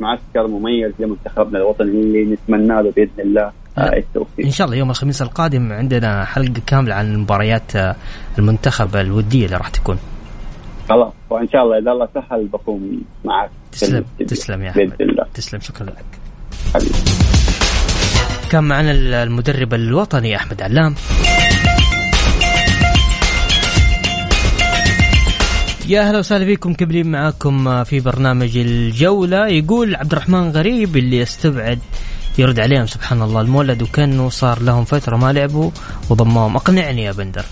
معسكر 0.00 0.46
مميز 0.46 0.92
لمنتخبنا 0.98 1.58
الوطني 1.58 1.90
اللي 1.90 2.24
نتمنى 2.24 2.82
له 2.82 2.92
بإذن 2.96 3.20
الله 3.20 3.52
التوفيق. 3.78 4.44
إن 4.44 4.50
شاء 4.50 4.66
الله 4.66 4.76
يوم 4.78 4.90
الخميس 4.90 5.22
القادم 5.22 5.72
عندنا 5.72 6.24
حلقة 6.24 6.60
كاملة 6.66 6.94
عن 6.94 7.16
مباريات 7.16 7.72
المنتخب 8.38 8.96
الودية 8.96 9.46
اللي 9.46 9.56
راح 9.56 9.68
تكون. 9.68 9.98
خلاص. 10.88 11.12
وإن 11.30 11.48
شاء 11.48 11.62
الله 11.64 11.78
إذا 11.78 11.90
الله 11.92 12.08
سهل 12.14 12.46
بكون 12.46 13.00
معك. 13.24 13.50
تسلم. 13.72 14.04
تسلم 14.28 14.62
يا 14.62 14.70
أحمد. 14.70 14.92
الله. 15.00 15.24
تسلم. 15.34 15.60
شكرا 15.60 15.86
لك. 15.86 16.04
حبيبي. 16.74 16.94
كان 18.50 18.64
معنا 18.64 18.90
المدرب 19.22 19.74
الوطني 19.74 20.36
أحمد 20.36 20.62
علام. 20.62 20.94
يا 25.88 26.00
أهلا 26.08 26.18
وسهلا 26.18 26.44
فيكم. 26.44 26.74
كبرين 26.74 27.10
معاكم 27.10 27.84
في 27.84 28.00
برنامج 28.00 28.56
الجولة. 28.56 29.48
يقول 29.48 29.96
عبد 29.96 30.12
الرحمن 30.12 30.50
غريب 30.50 30.96
اللي 30.96 31.18
يستبعد 31.18 31.78
يرد 32.38 32.60
عليهم 32.60 32.86
سبحان 32.86 33.22
الله. 33.22 33.40
المولد 33.40 33.82
وكأنه 33.82 34.28
صار 34.28 34.62
لهم 34.62 34.84
فترة 34.84 35.16
ما 35.16 35.32
لعبوا 35.32 35.70
وضمهم 36.10 36.56
أقنعني 36.56 37.04
يا 37.04 37.12
بندر. 37.12 37.44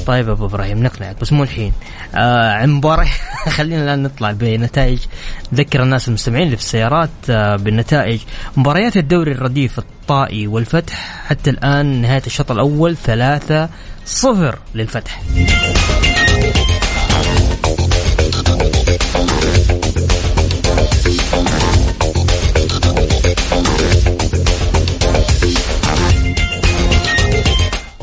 طيب 0.00 0.28
أبو 0.28 0.46
إبراهيم 0.46 0.82
نقنعك 0.82 1.16
بس 1.20 1.32
مو 1.32 1.42
الحين. 1.42 1.72
آه 2.14 2.52
عن 2.52 2.70
مباراه 2.70 3.06
خلينا 3.56 3.84
الآن 3.84 4.02
نطلع 4.02 4.32
بنتائج. 4.32 4.98
نذكر 5.52 5.82
الناس 5.82 6.08
المستمعين 6.08 6.46
اللي 6.46 6.56
في 6.56 6.62
السيارات 6.62 7.10
آه 7.30 7.56
بالنتائج. 7.56 8.20
مباريات 8.56 8.96
الدوري 8.96 9.32
الرديف 9.32 9.78
الطائي 9.78 10.46
والفتح 10.46 11.24
حتى 11.26 11.50
الآن 11.50 11.86
نهاية 12.02 12.22
الشوط 12.26 12.50
الأول 12.50 12.96
ثلاثة 12.96 13.68
صفر 14.06 14.58
للفتح. 14.74 15.20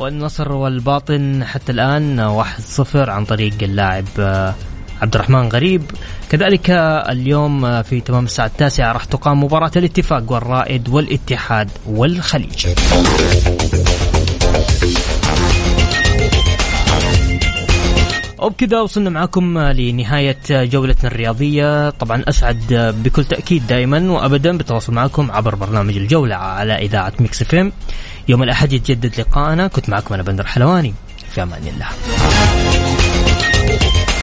والنصر 0.08 0.52
والباطن 0.52 1.44
حتى 1.44 1.72
الآن 1.72 2.20
واحد 2.20 2.62
صفر 2.62 3.10
عن 3.10 3.26
طريق 3.26 3.54
اللاعب 3.62 4.06
آه، 4.20 4.54
عبد 5.02 5.16
الرحمن 5.16 5.50
غريب. 5.50 5.82
كذلك 6.30 6.70
اليوم 7.10 7.66
آه، 7.66 7.82
في 7.82 8.02
تمام 8.02 8.26
الساعة 8.26 8.46
التاسعة 8.46 8.92
راح 8.92 9.06
تقام 9.06 9.44
مباراة 9.44 9.72
الاتفاق 9.76 10.32
والرائد 10.32 10.90
والاتحاد 10.90 11.70
والخليج. 11.88 12.68
وبكذا 18.40 18.80
وصلنا 18.82 19.10
معكم 19.10 19.60
لنهاية 19.60 20.40
جولتنا 20.50 21.12
الرياضية. 21.12 21.90
طبعا 21.90 22.24
أسعد 22.28 22.94
بكل 23.04 23.24
تأكيد 23.24 23.68
دائما 23.68 24.12
وأبدا 24.12 24.58
بالتواصل 24.58 24.94
معكم 24.94 25.32
عبر 25.32 25.56
برنامج 25.56 25.98
الجولة 25.98 26.36
على 26.36 26.74
إذاعة 26.74 27.14
ميكس 27.20 27.44
فيم 27.44 27.72
يوم 28.28 28.44
الأحد 28.44 28.74
يتجدد 28.74 29.20
لقائنا 29.20 29.68
كنت 29.68 29.90
معكم 29.90 30.14
أنا 30.14 30.24
بندر 30.24 30.46
حلواني. 30.48 30.94
في 31.32 31.44
أمان 31.44 31.68
الله. 31.68 31.88